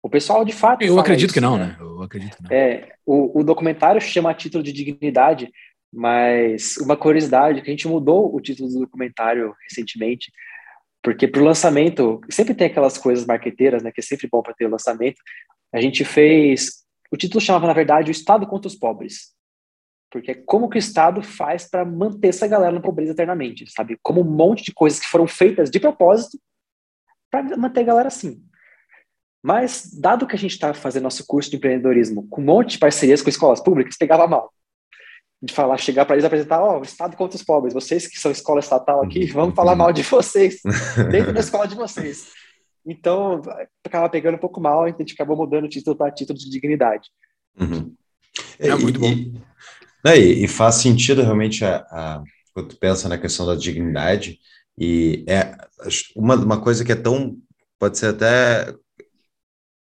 [0.02, 0.84] O pessoal, de fato.
[0.84, 1.68] Eu acredito isso, que não, né?
[1.68, 1.78] né?
[1.80, 2.52] Eu acredito que não.
[2.52, 5.50] É, o, o documentário chama Título de Dignidade,
[5.92, 10.32] mas uma curiosidade que a gente mudou o título do documentário recentemente,
[11.04, 13.92] porque para o lançamento, sempre tem aquelas coisas marqueteiras, né?
[13.92, 15.22] Que é sempre bom para ter o lançamento.
[15.74, 16.84] A gente fez.
[17.12, 19.33] O título chamava, na verdade, O Estado contra os Pobres.
[20.14, 23.98] Porque é como que o Estado faz para manter essa galera na pobreza eternamente, sabe?
[24.04, 26.38] Como um monte de coisas que foram feitas de propósito
[27.32, 28.40] para manter a galera assim.
[29.42, 32.78] Mas, dado que a gente está fazendo nosso curso de empreendedorismo com um monte de
[32.78, 34.54] parcerias com escolas públicas, pegava mal.
[35.42, 38.20] De falar, chegar para eles apresentar, ó, oh, o Estado contra os pobres, vocês que
[38.20, 39.34] são escola estatal aqui, uhum.
[39.34, 40.62] vamos falar mal de vocês,
[41.12, 42.32] dentro da escola de vocês.
[42.86, 43.42] Então,
[43.84, 46.52] acaba pegando um pouco mal, então a gente acabou mudando o título para título de
[46.52, 47.10] dignidade.
[47.60, 47.96] Uhum.
[48.60, 49.08] É, é, muito bom.
[49.08, 49.42] E,
[50.06, 52.24] e, faz sentido realmente a, a,
[52.54, 54.40] quando tu pensa na questão da dignidade,
[54.78, 55.56] e é
[56.16, 57.38] uma, uma coisa que é tão,
[57.80, 58.74] pode ser até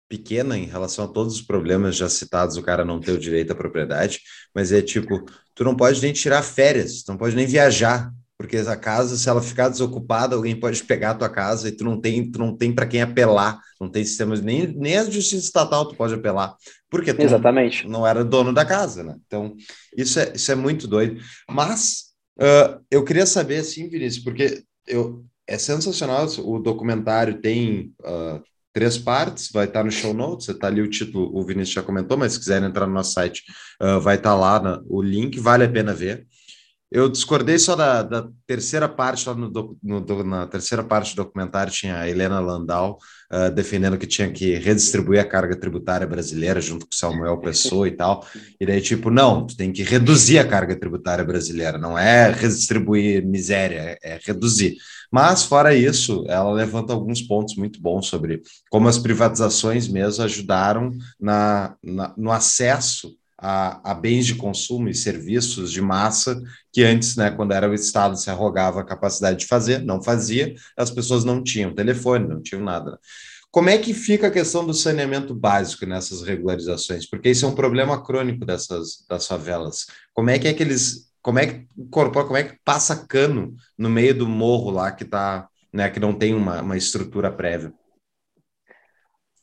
[0.09, 3.53] pequena em relação a todos os problemas já citados, o cara não ter o direito
[3.53, 4.21] à propriedade,
[4.55, 8.13] mas é tipo, tu não pode nem tirar férias, tu não pode nem viajar,
[8.43, 11.85] porque a casa, se ela ficar desocupada, alguém pode pegar a tua casa e tu
[11.85, 15.47] não tem, tu não tem para quem apelar, não tem sistemas, nem, nem a justiça
[15.47, 16.57] estatal tu pode apelar,
[16.91, 17.85] porque tu Exatamente.
[17.85, 19.15] Não, não era dono da casa, né?
[19.25, 19.55] Então,
[19.97, 21.21] isso é, isso é muito doido.
[21.49, 28.43] Mas uh, eu queria saber, assim, Vinícius, porque eu, é sensacional, o documentário tem uh,
[28.73, 32.19] três partes, vai estar no show notes, está ali o título, o Vinícius já comentou,
[32.19, 33.45] mas se quiserem entrar no nosso site,
[33.81, 36.27] uh, vai estar lá na, o link, vale a pena ver.
[36.95, 41.73] Eu discordei só da, da terceira parte, lá no, no, na terceira parte do documentário
[41.73, 42.99] tinha a Helena Landau
[43.33, 47.93] uh, defendendo que tinha que redistribuir a carga tributária brasileira junto com Samuel Pessoa e
[47.93, 48.27] tal.
[48.61, 53.27] E daí, tipo, não, tu tem que reduzir a carga tributária brasileira, não é redistribuir
[53.27, 54.77] miséria, é reduzir.
[55.11, 60.91] Mas, fora isso, ela levanta alguns pontos muito bons sobre como as privatizações mesmo ajudaram
[61.19, 66.41] na, na no acesso a, a, bens de consumo e serviços de massa
[66.73, 70.55] que antes, né, quando era o Estado se arrogava a capacidade de fazer, não fazia,
[70.79, 73.01] as pessoas não tinham telefone, não tinham nada.
[73.51, 77.05] Como é que fica a questão do saneamento básico nessas regularizações?
[77.05, 79.87] Porque isso é um problema crônico dessas das favelas.
[80.15, 83.55] Como é que é que eles como é que incorpora, como é que passa cano
[83.77, 87.73] no meio do morro lá que está né, que não tem uma, uma estrutura prévia?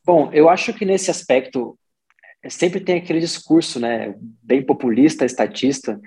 [0.06, 1.78] Bom, eu acho que nesse aspecto
[2.47, 5.99] sempre tem aquele discurso, né, bem populista, estatista,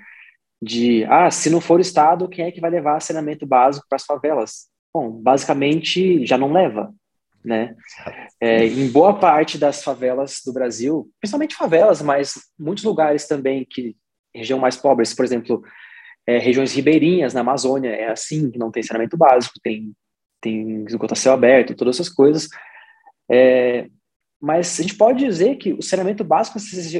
[0.61, 3.97] de ah, se não for o Estado, quem é que vai levar saneamento básico para
[3.97, 4.69] as favelas?
[4.93, 6.93] Bom, basicamente já não leva,
[7.43, 7.75] né?
[8.39, 13.95] É, em boa parte das favelas do Brasil, principalmente favelas, mas muitos lugares também que
[14.33, 15.61] região mais pobres, por exemplo,
[16.25, 19.93] é, regiões ribeirinhas na Amazônia, é assim, não tem saneamento básico, tem
[20.43, 22.49] tem esgoto a céu aberto, todas essas coisas.
[23.31, 23.87] É,
[24.43, 26.59] mas a gente pode dizer que o saneamento básico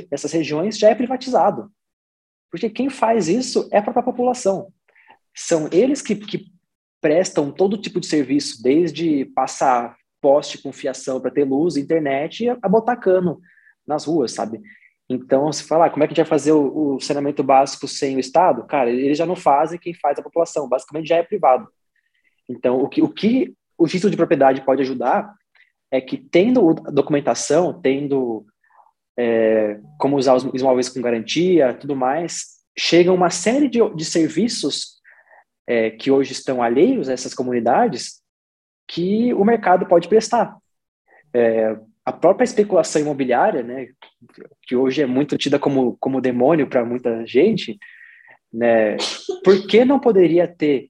[0.10, 1.70] nessas regiões já é privatizado,
[2.50, 4.72] porque quem faz isso é a própria população.
[5.36, 6.46] São eles que, que
[7.02, 12.70] prestam todo tipo de serviço, desde passar poste com fiação para ter luz, internet, a
[12.70, 13.42] botar cano
[13.86, 14.62] nas ruas, sabe?
[15.10, 17.90] Então, se falar, ah, como é que a gente vai fazer o, o, saneamento básico
[17.90, 18.66] sem o Estado?
[18.68, 21.68] Cara, eles já não fazem, quem faz a população, basicamente já é privado.
[22.48, 25.36] Então, o que o, que o título de propriedade pode ajudar
[25.94, 28.44] é que, tendo documentação, tendo
[29.16, 35.00] é, como usar os imóveis com garantia, tudo mais, chega uma série de, de serviços
[35.68, 38.24] é, que hoje estão alheios a essas comunidades
[38.88, 40.58] que o mercado pode prestar.
[41.32, 43.90] É, a própria especulação imobiliária, né,
[44.64, 47.78] que hoje é muito tida como, como demônio para muita gente,
[48.52, 48.98] né,
[49.44, 50.90] por que não poderia ter,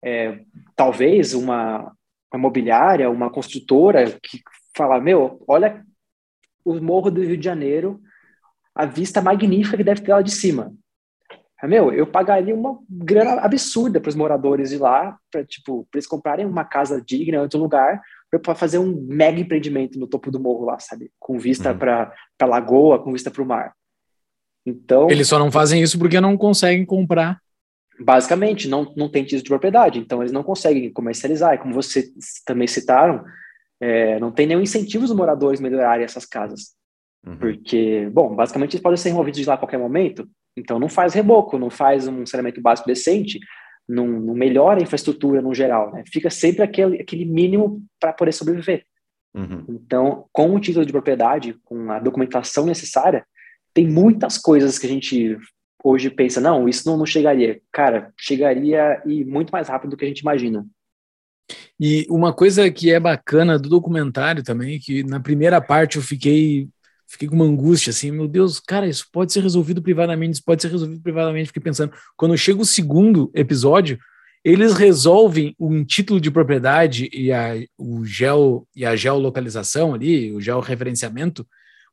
[0.00, 0.38] é,
[0.76, 1.92] talvez, uma,
[2.32, 4.40] uma imobiliária, uma construtora que
[4.76, 5.84] fala, meu, olha
[6.64, 8.00] o morro do Rio de Janeiro,
[8.74, 10.72] a vista magnífica que deve ter lá de cima.
[11.64, 16.44] Meu, eu pagaria uma grana absurda para os moradores de lá, para tipo, eles comprarem
[16.44, 18.02] uma casa digna em outro lugar,
[18.42, 21.12] para fazer um mega empreendimento no topo do morro lá, sabe?
[21.20, 21.78] Com vista uhum.
[21.78, 23.74] para a lagoa, com vista para o mar.
[24.66, 25.10] Então.
[25.10, 27.40] Eles só não fazem isso porque não conseguem comprar.
[28.02, 31.54] Basicamente, não, não tem título de propriedade, então eles não conseguem comercializar.
[31.54, 32.06] E como vocês
[32.44, 33.24] também citaram,
[33.80, 36.74] é, não tem nenhum incentivo dos moradores melhorarem essas casas.
[37.26, 37.36] Uhum.
[37.36, 41.14] Porque, bom, basicamente eles podem ser removidos de lá a qualquer momento, então não faz
[41.14, 43.38] reboco, não faz um saneamento básico decente,
[43.88, 46.04] não, não melhora a infraestrutura no geral, né?
[46.06, 48.84] Fica sempre aquele, aquele mínimo para poder sobreviver.
[49.34, 49.64] Uhum.
[49.68, 53.24] Então, com o título de propriedade, com a documentação necessária,
[53.74, 55.38] tem muitas coisas que a gente
[55.82, 57.60] hoje pensa, não, isso não, não chegaria.
[57.72, 60.66] Cara, chegaria e muito mais rápido do que a gente imagina.
[61.78, 66.68] E uma coisa que é bacana do documentário também, que na primeira parte eu fiquei
[67.06, 70.62] fiquei com uma angústia assim, meu Deus, cara, isso pode ser resolvido privadamente, isso pode
[70.62, 71.48] ser resolvido privadamente.
[71.48, 73.98] Fiquei pensando, quando chega o segundo episódio,
[74.42, 80.40] eles resolvem um título de propriedade e a, o geo, e a geolocalização ali, o
[80.40, 81.46] georreferenciamento,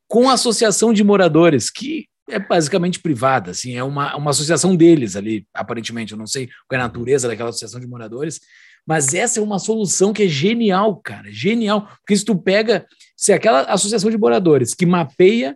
[0.07, 5.15] com a associação de moradores, que é basicamente privada, assim, é uma, uma associação deles
[5.15, 8.39] ali, aparentemente, eu não sei qual é a natureza daquela associação de moradores,
[8.85, 13.31] mas essa é uma solução que é genial, cara, genial, porque se tu pega, se
[13.31, 15.55] aquela associação de moradores que mapeia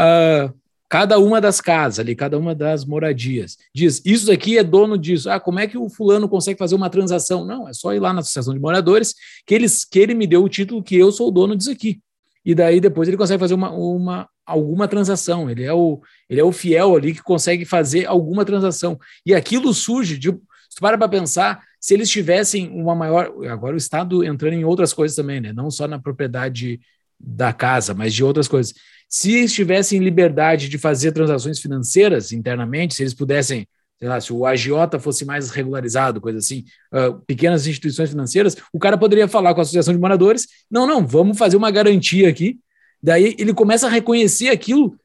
[0.00, 0.52] uh,
[0.88, 5.30] cada uma das casas ali, cada uma das moradias, diz, isso aqui é dono disso,
[5.30, 7.44] ah, como é que o fulano consegue fazer uma transação?
[7.44, 9.14] Não, é só ir lá na associação de moradores,
[9.46, 12.00] que, eles, que ele me deu o título que eu sou o dono disso aqui.
[12.44, 16.44] E daí depois ele consegue fazer uma, uma alguma transação, ele é o ele é
[16.44, 18.98] o fiel ali que consegue fazer alguma transação.
[19.24, 23.32] E aquilo surge de se tu para para pensar, se eles tivessem uma maior.
[23.48, 25.52] Agora o Estado entrando em outras coisas também, né?
[25.52, 26.80] Não só na propriedade
[27.18, 28.74] da casa, mas de outras coisas.
[29.08, 33.66] Se eles tivessem liberdade de fazer transações financeiras internamente, se eles pudessem,
[33.98, 38.78] sei lá, se o agiota fosse mais regularizado, coisa assim, uh, pequenas instituições financeiras, o
[38.78, 42.58] cara poderia falar com a associação de moradores: não, não, vamos fazer uma garantia aqui.
[43.02, 44.98] Daí ele começa a reconhecer aquilo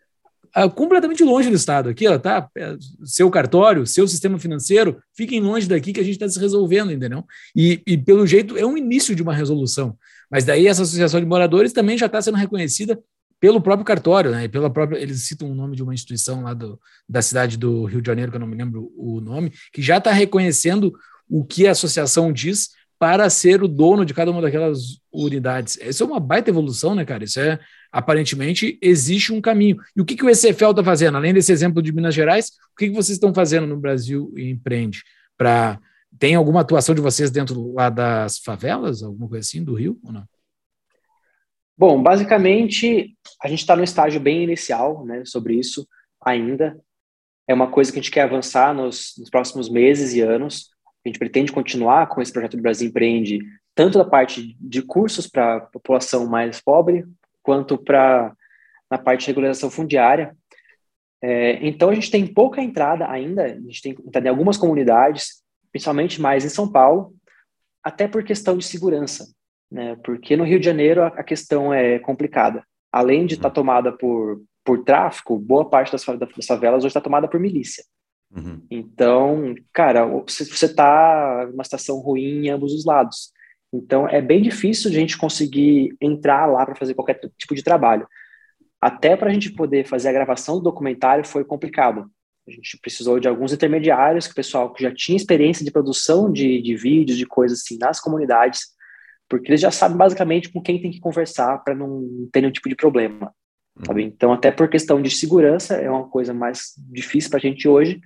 [0.58, 1.90] uh, completamente longe do Estado.
[1.90, 2.50] Aqui, ó, tá?
[2.58, 6.92] É, seu cartório, seu sistema financeiro, fiquem longe daqui que a gente está se resolvendo,
[6.92, 7.26] entendeu?
[7.56, 9.98] E, e, pelo jeito, é um início de uma resolução.
[10.30, 13.00] Mas daí essa associação de moradores também já está sendo reconhecida
[13.40, 14.48] pelo próprio cartório, né?
[14.48, 16.80] Pela própria, eles citam o nome de uma instituição lá do,
[17.10, 19.98] da cidade do Rio de Janeiro, que eu não me lembro o nome, que já
[19.98, 20.94] está reconhecendo
[21.28, 22.70] o que a associação diz
[23.02, 25.76] para ser o dono de cada uma daquelas unidades.
[25.82, 27.24] Isso é uma baita evolução, né, cara?
[27.24, 27.60] Isso é
[27.92, 29.78] aparentemente existe um caminho.
[29.96, 31.18] E o que, que o ECFL está fazendo?
[31.18, 34.52] Além desse exemplo de Minas Gerais, o que, que vocês estão fazendo no Brasil e
[34.52, 35.04] Empreende?
[35.36, 35.80] Pra...
[36.20, 40.12] Tem alguma atuação de vocês dentro lá das favelas, alguma coisa assim, do Rio ou
[40.12, 40.24] não?
[41.76, 45.88] Bom, basicamente, a gente está no estágio bem inicial né, sobre isso
[46.24, 46.80] ainda.
[47.48, 50.70] É uma coisa que a gente quer avançar nos, nos próximos meses e anos.
[51.04, 53.40] A gente pretende continuar com esse projeto do Brasil Empreende,
[53.74, 57.06] tanto da parte de cursos para a população mais pobre,
[57.42, 58.36] quanto para
[58.90, 60.36] na parte de regularização fundiária.
[61.22, 65.42] É, então, a gente tem pouca entrada ainda, a gente tem entrada em algumas comunidades,
[65.72, 67.16] principalmente mais em São Paulo,
[67.84, 69.34] até por questão de segurança,
[69.72, 69.96] né?
[70.04, 72.64] Porque no Rio de Janeiro a, questão é complicada.
[72.92, 77.02] Além de estar tá tomada por, por tráfico, boa parte das, das favelas hoje está
[77.02, 77.84] tomada por milícia.
[78.36, 78.62] Uhum.
[78.72, 83.32] Então, cara, você está numa situação ruim em ambos os lados.
[83.74, 88.08] Então, é bem difícil a gente conseguir entrar lá para fazer qualquer tipo de trabalho.
[88.82, 92.10] Até para a gente poder fazer a gravação do documentário foi complicado.
[92.48, 96.32] A gente precisou de alguns intermediários, que o pessoal que já tinha experiência de produção
[96.32, 98.62] de, de vídeos, de coisas assim, nas comunidades,
[99.30, 102.68] porque eles já sabem basicamente com quem tem que conversar para não ter nenhum tipo
[102.68, 103.34] de problema.
[103.88, 104.00] Uhum.
[104.00, 108.02] Então, até por questão de segurança, é uma coisa mais difícil para a gente hoje,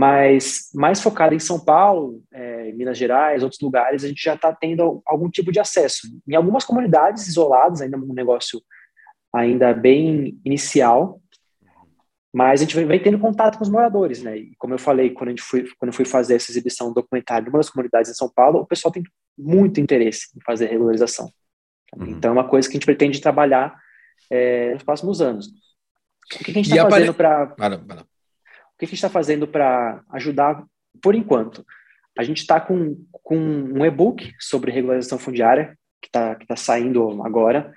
[0.00, 4.50] mas mais focado em São Paulo, é, Minas Gerais, outros lugares, a gente já está
[4.50, 6.08] tendo algum tipo de acesso.
[6.26, 8.62] Em algumas comunidades isoladas, ainda um negócio
[9.30, 11.20] ainda bem inicial,
[12.32, 14.38] mas a gente vem tendo contato com os moradores, né?
[14.38, 17.44] E como eu falei, quando, a gente foi, quando eu fui fazer essa exibição documentária
[17.44, 19.02] numa das comunidades em São Paulo, o pessoal tem
[19.36, 21.30] muito interesse em fazer regularização.
[21.94, 22.06] Uhum.
[22.06, 23.78] Então é uma coisa que a gente pretende trabalhar
[24.30, 25.46] é, nos próximos anos.
[25.46, 27.54] O que, a gente está fazendo para
[28.80, 30.64] que a gente está fazendo para ajudar,
[31.02, 31.64] por enquanto?
[32.18, 37.72] A gente está com, com um e-book sobre regularização fundiária, que está tá saindo agora.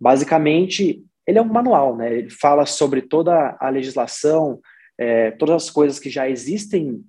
[0.00, 2.18] Basicamente, ele é um manual, né?
[2.18, 4.60] Ele fala sobre toda a legislação,
[4.96, 7.04] é, todas as coisas que já existem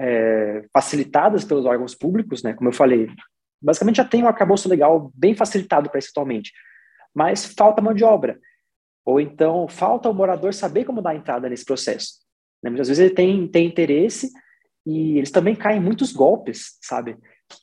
[0.00, 2.52] é, facilitadas pelos órgãos públicos, né?
[2.52, 3.08] Como eu falei,
[3.62, 6.52] basicamente já tem um arcabouço legal bem facilitado para isso atualmente,
[7.14, 8.38] mas falta mão de obra.
[9.04, 12.27] Ou então falta o morador saber como dar entrada nesse processo.
[12.62, 12.70] Né?
[12.70, 14.30] Muitas vezes ele tem, tem interesse
[14.86, 17.16] e eles também caem em muitos golpes, sabe?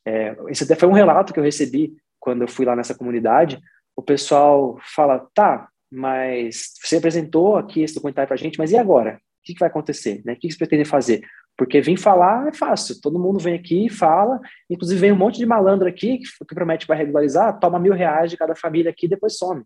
[0.05, 3.59] É, esse até foi um relato que eu recebi quando eu fui lá nessa comunidade.
[3.95, 8.77] O pessoal fala, tá, mas você apresentou aqui esse documentário para a gente, mas e
[8.77, 9.15] agora?
[9.15, 10.21] O que, que vai acontecer?
[10.25, 10.33] Né?
[10.33, 11.23] O que, que você pretende fazer?
[11.57, 14.39] Porque vir falar é fácil, todo mundo vem aqui e fala,
[14.69, 17.93] inclusive vem um monte de malandro aqui que, que promete que vai regularizar, toma mil
[17.93, 19.63] reais de cada família aqui e depois some.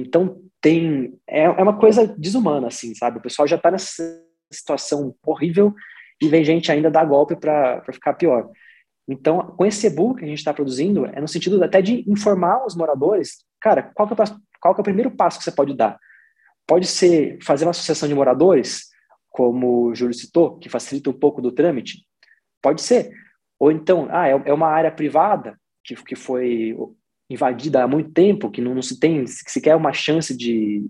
[0.00, 3.18] Então tem é, é uma coisa desumana, assim, sabe?
[3.18, 4.02] O pessoal já está nessa
[4.50, 5.74] situação horrível
[6.20, 8.50] e vem gente ainda dar golpe para ficar pior.
[9.08, 12.64] Então, com esse e-book que a gente está produzindo, é no sentido até de informar
[12.64, 14.16] os moradores, cara, qual que, é,
[14.60, 15.98] qual que é o primeiro passo que você pode dar?
[16.66, 18.88] Pode ser fazer uma associação de moradores,
[19.30, 22.04] como o Júlio citou, que facilita um pouco do trâmite?
[22.62, 23.10] Pode ser.
[23.58, 26.76] Ou então, ah, é, é uma área privada que, que foi
[27.28, 30.88] invadida há muito tempo, que não, não se tem sequer uma chance de,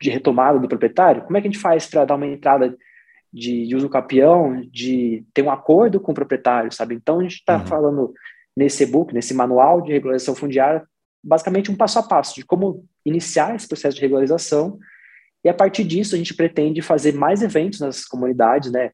[0.00, 2.76] de retomada do proprietário, como é que a gente faz para dar uma entrada
[3.32, 6.94] de, de, uso capião, de ter um acordo com o proprietário, sabe?
[6.94, 7.66] Então, a gente está uhum.
[7.66, 8.14] falando
[8.56, 10.82] nesse e-book, nesse manual de regularização fundiária,
[11.22, 14.78] basicamente um passo a passo de como iniciar esse processo de regularização
[15.44, 18.90] e a partir disso a gente pretende fazer mais eventos nas comunidades, né?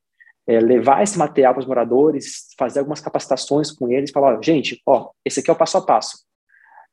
[0.48, 4.80] É, levar esse material para os moradores, fazer algumas capacitações com eles, falar, ó, gente,
[4.86, 6.24] ó, esse aqui é o passo a passo.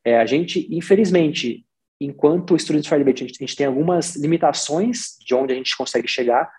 [0.04, 1.64] É, a gente, infelizmente,
[2.00, 5.76] enquanto Students for Debate, a gente, a gente tem algumas limitações de onde a gente
[5.78, 6.52] consegue chegar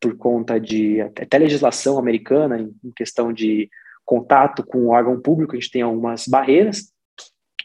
[0.00, 3.68] por conta de até legislação americana, em, questão de
[4.04, 6.92] contato com o órgão público, a gente tem algumas barreiras,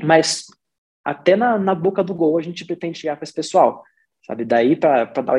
[0.02, 0.46] mas
[1.06, 3.84] até na, na boca do gol a gente pretende chegar para esse pessoal,
[4.26, 4.46] sabe?
[4.46, 5.36] Daí para dar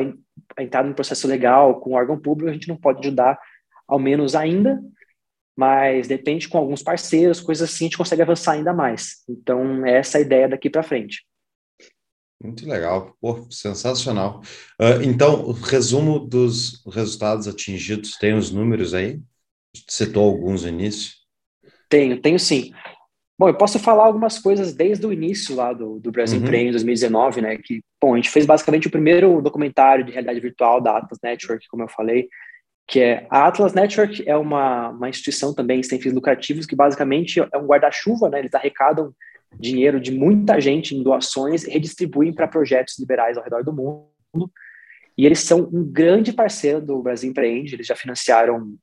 [0.55, 3.39] a entrada no processo legal com o órgão público, a gente não pode ajudar,
[3.87, 4.81] ao menos ainda,
[5.57, 9.23] mas depende com alguns parceiros, coisas assim, a gente consegue avançar ainda mais.
[9.29, 11.23] Então, é essa a ideia daqui para frente.
[12.43, 14.41] Muito legal, Pô, sensacional.
[14.79, 19.21] Uh, então, o resumo dos resultados atingidos, tem os números aí?
[19.87, 21.13] Citou alguns no início?
[21.87, 22.73] Tenho, tenho sim.
[23.39, 26.43] Bom, eu posso falar algumas coisas desde o início lá do, do Brasil uhum.
[26.43, 27.57] Empreende 2019, né?
[27.57, 31.65] Que, bom, a gente fez basicamente o primeiro documentário de realidade virtual da Atlas Network,
[31.69, 32.27] como eu falei,
[32.87, 37.39] que é a Atlas Network é uma, uma instituição também sem fins lucrativos que basicamente
[37.39, 38.39] é um guarda-chuva, né?
[38.39, 39.13] Eles arrecadam
[39.59, 44.51] dinheiro de muita gente em doações redistribuem para projetos liberais ao redor do mundo.
[45.17, 48.75] E eles são um grande parceiro do Brasil Empreende, eles já financiaram,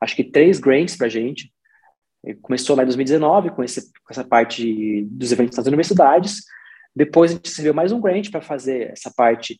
[0.00, 1.52] acho que, três grants para a gente.
[2.42, 6.42] Começou lá em 2019 com, esse, com essa parte dos eventos nas universidades.
[6.94, 9.58] Depois a gente recebeu mais um grant para fazer essa parte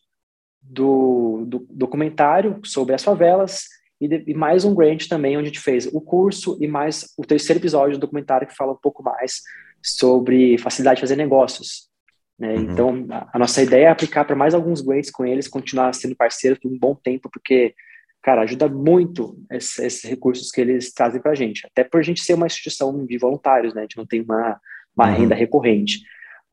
[0.61, 3.63] do, do, documentário sobre as favelas
[3.99, 7.13] e, de, e, mais um grant também onde a gente fez o curso e mais
[7.17, 9.41] o terceiro episódio do documentário que fala um pouco mais
[9.83, 11.89] sobre facilidade de fazer negócios.
[12.37, 12.55] Né?
[12.55, 12.71] Uhum.
[12.71, 16.15] Então, a, a, nossa ideia é aplicar para mais alguns grants com eles, continuar sendo
[16.15, 17.73] parceiro por um bom tempo, porque,
[18.21, 21.67] cara, ajuda muito esses, esses recursos que eles trazem para a gente.
[21.67, 23.81] Até por a gente ser uma instituição de voluntários, né?
[23.81, 24.59] A gente não tem uma,
[24.95, 25.17] uma uhum.
[25.17, 25.99] renda recorrente.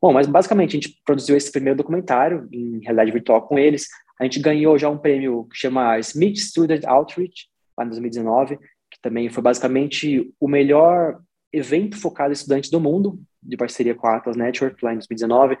[0.01, 3.87] Bom, mas basicamente a gente produziu esse primeiro documentário em realidade virtual com eles.
[4.19, 7.47] A gente ganhou já um prêmio que chama Smith Student Outreach,
[7.77, 11.19] lá em 2019, que também foi basicamente o melhor
[11.51, 15.57] evento focado em estudantes do mundo, de parceria com a Atlas Network, lá em 2019.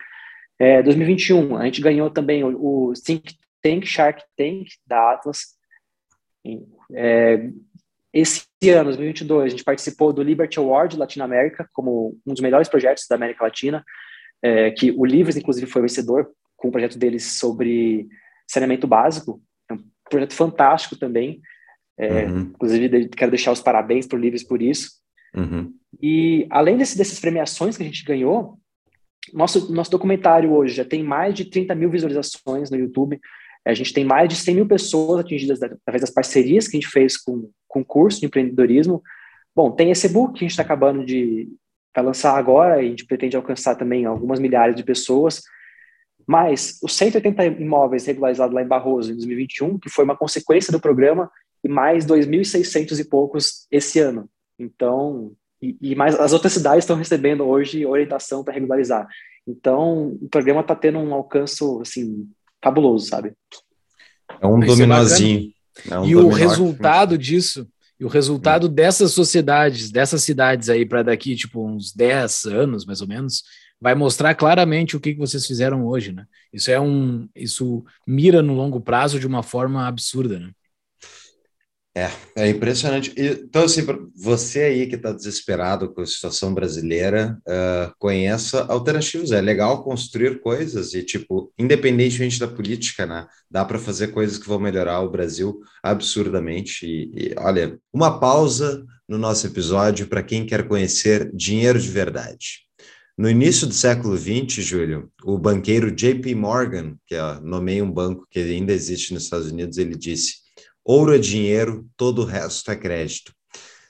[0.59, 5.57] É, 2021, a gente ganhou também o, o Think Tank Shark Tank da Atlas.
[6.93, 7.49] É,
[8.13, 13.05] esse ano, 2022, a gente participou do Liberty Award Latinoamérica como um dos melhores projetos
[13.09, 13.83] da América Latina,
[14.41, 18.07] é, que o Livres, inclusive, foi vencedor com o projeto deles sobre
[18.47, 19.41] saneamento básico.
[19.69, 21.41] É um projeto fantástico também.
[21.97, 22.39] É, uhum.
[22.39, 24.91] Inclusive, quero deixar os parabéns para o Livres por isso.
[25.37, 25.73] Uhum.
[26.01, 28.57] E além desse, dessas premiações que a gente ganhou,
[29.33, 33.19] nosso, nosso documentário hoje já tem mais de 30 mil visualizações no YouTube.
[33.65, 36.91] A gente tem mais de 100 mil pessoas atingidas através das parcerias que a gente
[36.91, 39.03] fez com, o curso de empreendedorismo.
[39.55, 41.49] Bom, tem esse e-book que a gente está acabando de
[41.97, 45.41] lançar agora e a gente pretende alcançar também algumas milhares de pessoas.
[46.25, 50.79] Mas os 180 imóveis regularizados lá em Barroso em 2021, que foi uma consequência do
[50.79, 51.29] programa,
[51.63, 54.29] e mais 2.600 e poucos esse ano.
[54.59, 55.31] Então,
[55.61, 59.07] e, e mais as outras cidades estão recebendo hoje orientação para regularizar.
[59.47, 62.27] Então, o programa está tendo um alcance assim
[62.61, 63.33] fabuloso, sabe?
[64.41, 65.51] É um dominozinho.
[65.89, 67.67] É um e o resultado disso,
[67.99, 73.01] e o resultado dessas sociedades, dessas cidades aí para daqui tipo uns 10 anos, mais
[73.01, 73.43] ou menos,
[73.79, 76.25] vai mostrar claramente o que, que vocês fizeram hoje, né?
[76.51, 80.51] Isso é um, isso mira no longo prazo de uma forma absurda, né?
[81.97, 83.11] É, é impressionante.
[83.17, 83.81] Então, assim,
[84.15, 89.31] você aí que está desesperado com a situação brasileira, uh, conheça alternativas.
[89.31, 93.25] É legal construir coisas e, tipo, independentemente da política, né?
[93.49, 96.85] Dá para fazer coisas que vão melhorar o Brasil absurdamente.
[96.85, 102.67] E, e olha, uma pausa no nosso episódio para quem quer conhecer dinheiro de verdade.
[103.17, 108.27] No início do século XX, Júlio, o banqueiro JP Morgan, que é, nomeia um banco
[108.29, 110.45] que ainda existe nos Estados Unidos, ele disse
[110.89, 113.33] Ouro é dinheiro, todo o resto é crédito.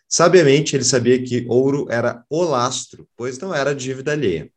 [0.10, 4.50] Sabiamente, ele sabia que ouro era o lastro, pois não era dívida alheia.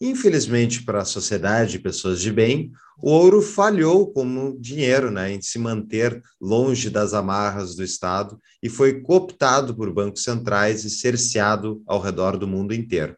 [0.00, 2.70] Infelizmente, para a sociedade e pessoas de bem,
[3.02, 8.68] o ouro falhou como dinheiro né, em se manter longe das amarras do Estado e
[8.68, 13.16] foi cooptado por bancos centrais e cerceado ao redor do mundo inteiro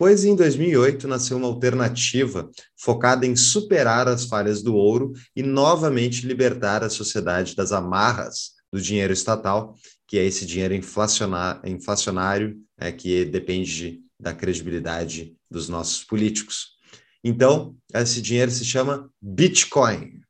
[0.00, 6.26] pois em 2008 nasceu uma alternativa focada em superar as falhas do ouro e novamente
[6.26, 9.74] libertar a sociedade das amarras do dinheiro estatal,
[10.08, 16.78] que é esse dinheiro inflacionário, é, que depende da credibilidade dos nossos políticos.
[17.22, 20.22] Então, esse dinheiro se chama Bitcoin.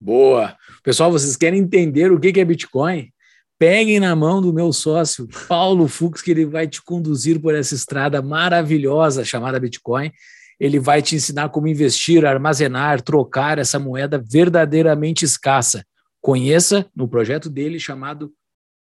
[0.00, 0.56] Boa!
[0.82, 3.12] Pessoal, vocês querem entender o que é Bitcoin?
[3.58, 7.74] Peguem na mão do meu sócio, Paulo Fux, que ele vai te conduzir por essa
[7.74, 10.12] estrada maravilhosa chamada Bitcoin.
[10.60, 15.84] Ele vai te ensinar como investir, armazenar, trocar essa moeda verdadeiramente escassa.
[16.20, 18.32] Conheça no projeto dele chamado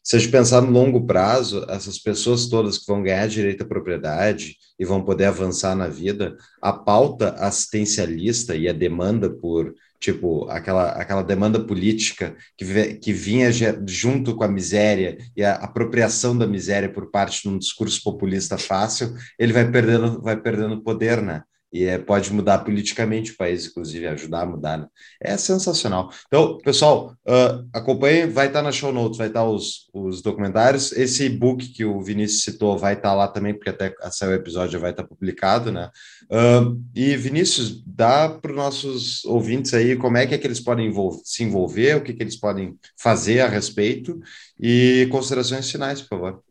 [0.04, 3.68] Se a gente pensar no longo prazo, essas pessoas todas que vão ganhar direito à
[3.68, 10.50] propriedade e vão poder avançar na vida, a pauta assistencialista e a demanda por, tipo,
[10.50, 13.52] aquela, aquela demanda política que, que vinha
[13.88, 18.58] junto com a miséria e a apropriação da miséria por parte de um discurso populista
[18.58, 21.44] fácil, ele vai perdendo, vai perdendo poder, né?
[21.72, 24.78] E é, pode mudar politicamente o país, inclusive, ajudar a mudar.
[24.78, 24.88] Né?
[25.22, 26.12] É sensacional.
[26.28, 30.92] Então, pessoal, uh, acompanhe, vai estar na show notes, vai estar os, os documentários.
[30.92, 34.80] Esse book que o Vinícius citou vai estar lá também, porque até sair o episódio
[34.80, 35.90] vai estar publicado, né?
[36.24, 40.60] Uh, e, Vinícius, dá para os nossos ouvintes aí como é que, é que eles
[40.60, 40.92] podem
[41.24, 44.20] se envolver, o que, que eles podem fazer a respeito
[44.60, 46.44] e considerações finais, por favor.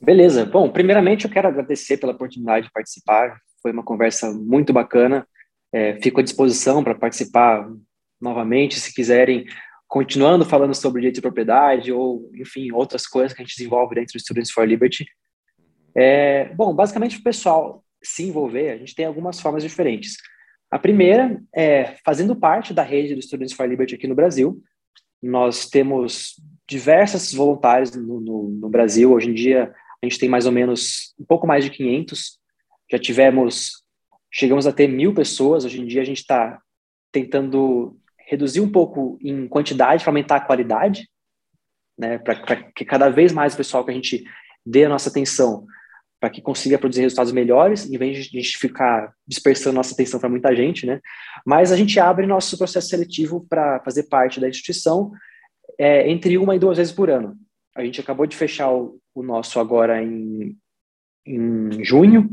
[0.00, 0.44] Beleza.
[0.44, 3.38] Bom, primeiramente eu quero agradecer pela oportunidade de participar.
[3.64, 5.26] Foi uma conversa muito bacana.
[5.72, 7.66] É, fico à disposição para participar
[8.20, 9.46] novamente, se quiserem,
[9.88, 14.12] continuando falando sobre direito de propriedade ou, enfim, outras coisas que a gente desenvolve dentro
[14.12, 15.06] do Students for Liberty.
[15.96, 20.18] É, bom, basicamente, o pessoal se envolver, a gente tem algumas formas diferentes.
[20.70, 24.62] A primeira é fazendo parte da rede do Students for Liberty aqui no Brasil.
[25.22, 26.34] Nós temos
[26.68, 29.10] diversos voluntários no, no, no Brasil.
[29.10, 32.43] Hoje em dia, a gente tem mais ou menos um pouco mais de 500
[32.90, 33.82] já tivemos,
[34.32, 36.60] chegamos a ter mil pessoas, hoje em dia a gente está
[37.12, 41.08] tentando reduzir um pouco em quantidade para aumentar a qualidade,
[41.98, 44.24] né, para que cada vez mais o pessoal que a gente
[44.66, 45.66] dê a nossa atenção
[46.24, 50.18] para que consiga produzir resultados melhores, em vez de a gente ficar dispersando nossa atenção
[50.18, 50.98] para muita gente, né?
[51.44, 55.12] Mas a gente abre nosso processo seletivo para fazer parte da instituição
[55.78, 57.36] é, entre uma e duas vezes por ano.
[57.76, 60.56] A gente acabou de fechar o, o nosso agora em,
[61.26, 62.30] em junho,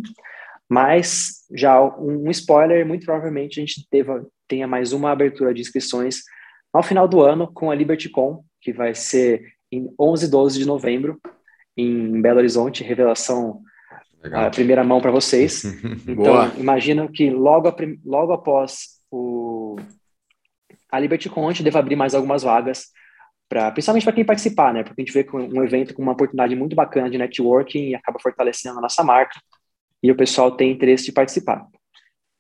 [0.72, 4.09] mas já um, spoiler, muito provavelmente a gente teve,
[4.47, 6.22] tenha mais uma abertura de inscrições
[6.72, 10.65] ao final do ano com a LibertyCon, que vai ser em 11 e 12 de
[10.65, 11.19] novembro,
[11.76, 13.61] em Belo Horizonte, revelação
[14.24, 14.45] Legal.
[14.45, 15.61] a primeira mão para vocês.
[16.07, 17.69] então, imagino que logo,
[18.05, 19.76] logo após o,
[20.89, 22.86] a LibertyCon, a gente deve abrir mais algumas vagas,
[23.49, 24.84] pra, principalmente para quem participar, né?
[24.84, 27.95] Porque a gente vê que um evento com uma oportunidade muito bacana de networking e
[27.95, 29.38] acaba fortalecendo a nossa marca
[30.01, 31.65] e o pessoal tem interesse de participar.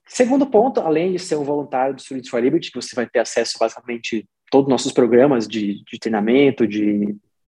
[0.07, 3.19] Segundo ponto, além de ser um voluntário do Students for Liberty, que você vai ter
[3.19, 7.15] acesso basicamente a todos os nossos programas de, de treinamento, de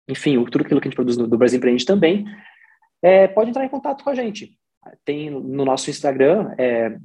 [0.08, 2.24] enfim, tudo aquilo que a gente produz no, do Brasil Empreende também,
[3.02, 4.56] é, pode entrar em contato com a gente.
[5.04, 6.96] Tem no nosso Instagram, é,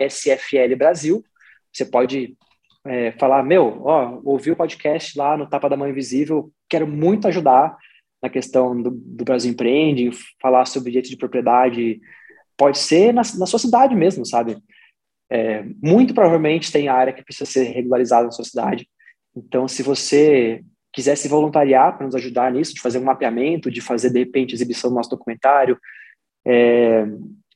[0.00, 1.22] SFLBrasil,
[1.72, 2.36] você pode
[2.86, 7.28] é, falar, meu, ó, ouvi o podcast lá no Tapa da Mão Invisível, quero muito
[7.28, 7.76] ajudar
[8.22, 10.10] na questão do, do Brasil Empreende,
[10.40, 12.00] falar sobre direito de propriedade,
[12.60, 14.58] pode ser na, na sua cidade mesmo, sabe?
[15.32, 18.86] É, muito provavelmente tem área que precisa ser regularizada na sua cidade.
[19.34, 23.80] Então, se você quiser se voluntariar para nos ajudar nisso, de fazer um mapeamento, de
[23.80, 25.78] fazer, de repente, exibição do nosso documentário,
[26.46, 27.06] é,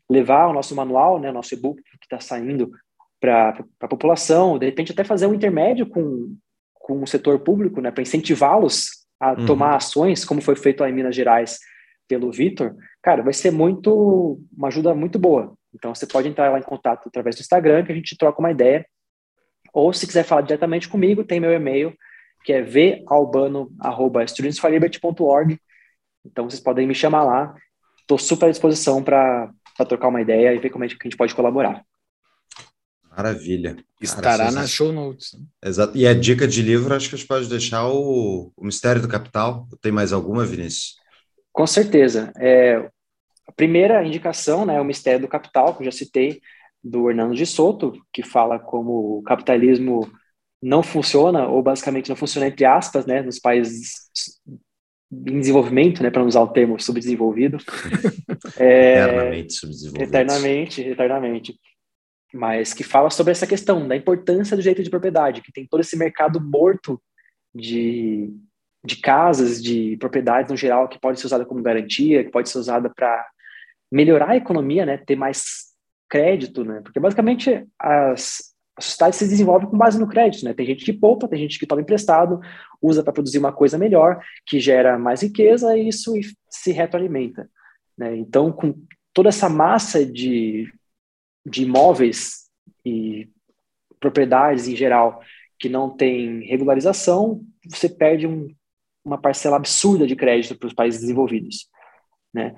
[0.09, 2.71] levar o nosso manual, né, nosso e-book que está saindo
[3.21, 6.35] para a população, de repente até fazer um intermédio com,
[6.73, 9.45] com o setor público, né, para incentivá-los a uhum.
[9.45, 11.59] tomar ações, como foi feito lá em Minas Gerais
[12.15, 15.53] pelo Vitor, cara, vai ser muito uma ajuda muito boa.
[15.75, 18.53] Então você pode entrar lá em contato através do Instagram, que a gente troca uma
[18.53, 18.87] ideia.
[19.73, 21.93] Ou se quiser falar diretamente comigo, tem meu e-mail,
[22.45, 25.59] que é valbano@studentsforliberty.org.
[26.25, 27.53] Então vocês podem me chamar lá.
[28.01, 29.53] Estou super à disposição para
[29.89, 31.85] trocar uma ideia e ver como é que a gente pode colaborar.
[33.11, 33.75] Maravilha.
[34.01, 35.33] Estará nas show notes.
[35.33, 35.41] Né?
[35.65, 35.97] Exato.
[35.97, 39.09] E a dica de livro, acho que a gente pode deixar o, o Mistério do
[39.09, 39.67] Capital.
[39.81, 41.03] Tem mais alguma, Vinícius?
[41.55, 42.33] Com certeza.
[42.37, 42.91] É,
[43.47, 46.41] a primeira indicação né, é o Mistério do Capital, que eu já citei,
[46.83, 50.11] do Hernando de Soto, que fala como o capitalismo
[50.61, 54.11] não funciona, ou basicamente não funciona entre aspas, né, nos países
[55.13, 57.59] em desenvolvimento, né, para não usar o termo subdesenvolvido.
[58.59, 60.11] é, eternamente subdesenvolvido.
[60.11, 61.61] Eternamente, eternamente.
[62.35, 65.81] Mas que fala sobre essa questão da importância do direito de propriedade, que tem todo
[65.81, 67.01] esse mercado morto
[67.55, 68.35] de,
[68.85, 72.59] de casas, de propriedades no geral, que pode ser usada como garantia, que pode ser
[72.59, 73.27] usada para
[73.91, 75.73] melhorar a economia, né, ter mais
[76.09, 80.53] crédito, né, porque basicamente as, a sociedade se desenvolve com base no crédito, né?
[80.53, 82.41] Tem gente que poupa, tem gente que toma emprestado,
[82.83, 86.13] usa para produzir uma coisa melhor, que gera mais riqueza e isso
[86.51, 87.49] se retroalimenta.
[87.97, 88.17] Né?
[88.17, 88.75] Então, com
[89.13, 90.73] toda essa massa de,
[91.47, 92.51] de imóveis
[92.85, 93.29] e
[94.01, 95.23] propriedades em geral
[95.59, 98.49] que não tem regularização, você perde um,
[99.05, 101.69] uma parcela absurda de crédito para os países desenvolvidos.
[102.33, 102.55] Né?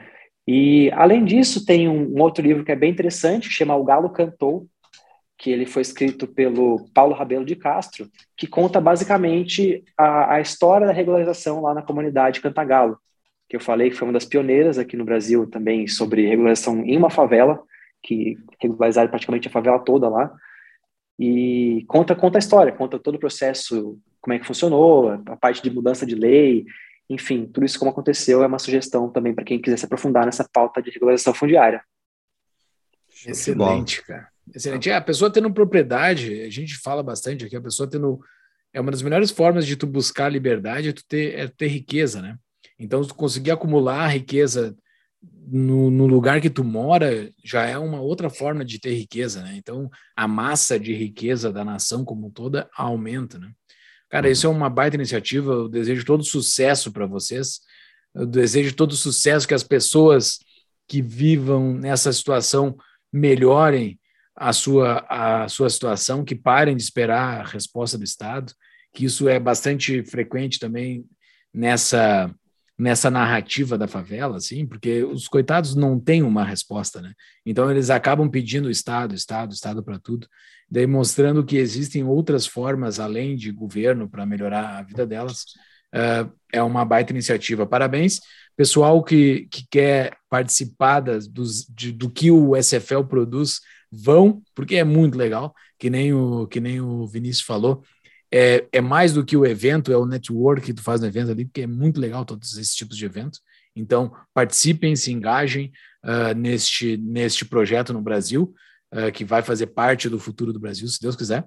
[0.47, 3.85] E, além disso, tem um, um outro livro que é bem interessante, que chama O
[3.85, 4.67] Galo Cantou,
[5.39, 10.87] que ele foi escrito pelo Paulo Rabelo de Castro, que conta basicamente a, a história
[10.87, 12.99] da regularização lá na comunidade Cantagalo,
[13.49, 16.97] que eu falei que foi uma das pioneiras aqui no Brasil também sobre regularização em
[16.97, 17.61] uma favela,
[18.03, 20.33] que regularizaram praticamente a favela toda lá,
[21.19, 25.63] e conta, conta a história, conta todo o processo, como é que funcionou, a parte
[25.63, 26.67] de mudança de lei,
[27.09, 30.45] enfim, tudo isso como aconteceu é uma sugestão também para quem quiser se aprofundar nessa
[30.53, 31.81] pauta de regularização fundiária.
[33.25, 34.27] Excelente, cara.
[34.53, 34.91] Excelente.
[34.91, 38.19] É, a pessoa tendo propriedade, a gente fala bastante aqui, a pessoa tendo.
[38.73, 42.21] É uma das melhores formas de tu buscar liberdade é tu ter, é ter riqueza,
[42.21, 42.37] né?
[42.77, 44.77] Então, tu conseguir acumular riqueza
[45.47, 49.55] no, no, lugar que tu mora já é uma outra forma de ter riqueza, né?
[49.57, 53.53] Então, a massa de riqueza da nação como toda aumenta, né?
[54.09, 55.53] Cara, isso é uma baita iniciativa.
[55.53, 57.61] Eu desejo todo sucesso para vocês.
[58.15, 60.39] Eu desejo todo sucesso que as pessoas
[60.89, 62.77] que vivam nessa situação
[63.13, 63.99] melhorem
[64.35, 68.53] a sua, a sua situação, que parem de esperar a resposta do Estado,
[68.95, 71.05] que isso é bastante frequente também
[71.53, 72.33] nessa
[72.79, 77.15] nessa narrativa da favela, assim, porque os coitados não têm uma resposta, né?
[77.45, 80.29] Então eles acabam pedindo Estado, Estado, Estado para tudo,
[80.71, 85.45] daí mostrando que existem outras formas além de governo para melhorar a vida delas.
[85.95, 87.67] Uh, é uma baita iniciativa.
[87.67, 88.21] Parabéns,
[88.57, 93.61] pessoal que, que quer participar das, dos, de, do que o SFL produz
[93.91, 97.83] vão, porque é muito legal, que nem o, que nem o Vinícius falou.
[98.31, 101.31] é, é mais do que o evento, é o network que tu faz no evento
[101.31, 103.41] ali, porque é muito legal todos esses tipos de eventos.
[103.75, 105.71] Então, participem, se engajem
[106.05, 108.53] uh, neste, neste projeto no Brasil,
[108.93, 111.47] uh, que vai fazer parte do futuro do Brasil, se Deus quiser.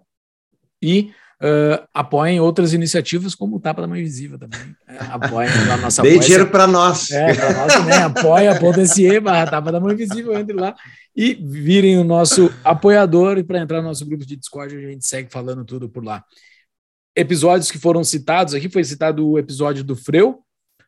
[0.82, 1.12] E
[1.42, 4.76] uh, apoiem outras iniciativas, como o Tapa da Mãe Invisível também.
[4.88, 7.12] É, apoiem a nossa Dê dinheiro para nós.
[7.12, 7.98] É, para nós também.
[7.98, 10.76] Apoia.se barra Tapa da Mãe Invisível, entre lá
[11.16, 13.38] e virem o nosso apoiador.
[13.38, 16.24] E para entrar no nosso grupo de Discord, a gente segue falando tudo por lá.
[17.16, 20.40] Episódios que foram citados aqui, foi citado o episódio do Freu,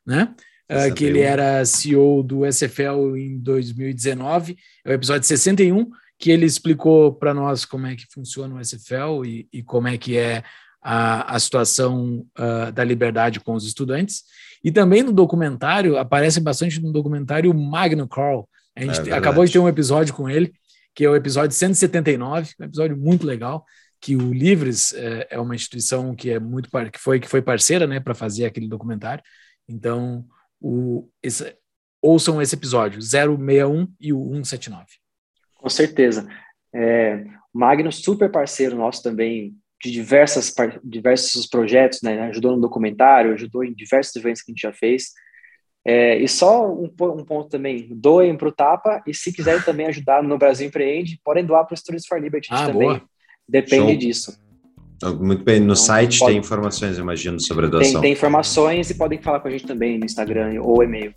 [0.06, 0.34] né?
[0.72, 4.56] Uh, que ele era CEO do SFL em 2019,
[4.86, 5.90] é o episódio 61,
[6.22, 9.98] que ele explicou para nós como é que funciona o SFL e, e como é
[9.98, 10.44] que é
[10.80, 14.24] a, a situação uh, da liberdade com os estudantes.
[14.64, 18.48] E também no documentário, aparece bastante no documentário Magno Carl.
[18.76, 20.54] A gente é acabou de ter um episódio com ele,
[20.94, 23.66] que é o episódio 179, um episódio muito legal,
[24.00, 27.88] que o Livres é, é uma instituição que é muito que foi que foi parceira,
[27.88, 29.24] né, para fazer aquele documentário.
[29.68, 30.24] Então,
[30.60, 31.56] o, esse,
[32.00, 35.01] ouçam esse episódio 061 e o 179.
[35.62, 36.28] Com certeza.
[36.74, 37.24] É,
[37.54, 42.22] Magno, super parceiro nosso também, de diversas, diversos projetos, né?
[42.24, 45.12] Ajudou no documentário, ajudou em diversos eventos que a gente já fez.
[45.86, 49.88] É, e só um, um, ponto também, doem para o Tapa e se quiserem também
[49.88, 52.88] ajudar no Brasil Empreende, podem doar para o Students for Liberty ah, também.
[52.88, 53.02] Boa.
[53.50, 53.98] Depende Show.
[53.98, 54.42] disso.
[55.20, 56.32] Muito bem, no então, site pode...
[56.32, 57.94] tem informações, imagino, sobre a doação.
[57.94, 61.16] Tem, tem, informações e podem falar com a gente também no Instagram ou e-mail.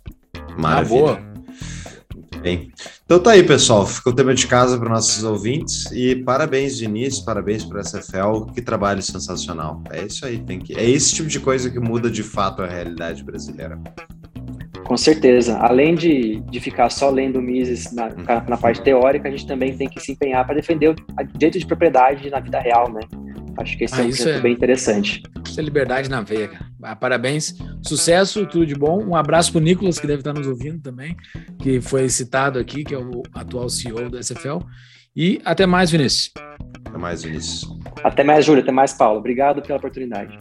[0.57, 1.11] Maravilha.
[1.11, 1.34] Ah, boa.
[2.41, 2.71] Bem.
[3.05, 3.85] Então tá aí, pessoal.
[3.85, 8.51] Ficou o tema de casa para nossos ouvintes e parabéns, Diniz, parabéns para a SFL.
[8.53, 9.83] Que trabalho sensacional.
[9.89, 10.77] É isso aí, tem que.
[10.77, 13.79] É esse tipo de coisa que muda de fato a realidade brasileira.
[14.85, 15.57] Com certeza.
[15.57, 18.09] Além de, de ficar só lendo Mises na,
[18.47, 20.95] na parte teórica, a gente também tem que se empenhar para defender o
[21.33, 23.01] direito de propriedade na vida real, né?
[23.57, 25.23] Acho que esse ah, é um projeto é, bem interessante.
[25.45, 26.65] Isso é liberdade na veia, cara.
[26.83, 29.03] Ah, parabéns, sucesso, tudo de bom.
[29.03, 31.15] Um abraço para o Nicolas, que deve estar nos ouvindo também,
[31.59, 34.59] que foi citado aqui, que é o atual CEO da SFL.
[35.15, 36.31] E até mais, Vinícius.
[36.85, 37.69] Até mais, Vinícius.
[38.03, 38.61] Até mais, Júlio.
[38.61, 39.19] Até mais, Paulo.
[39.19, 40.37] Obrigado pela oportunidade.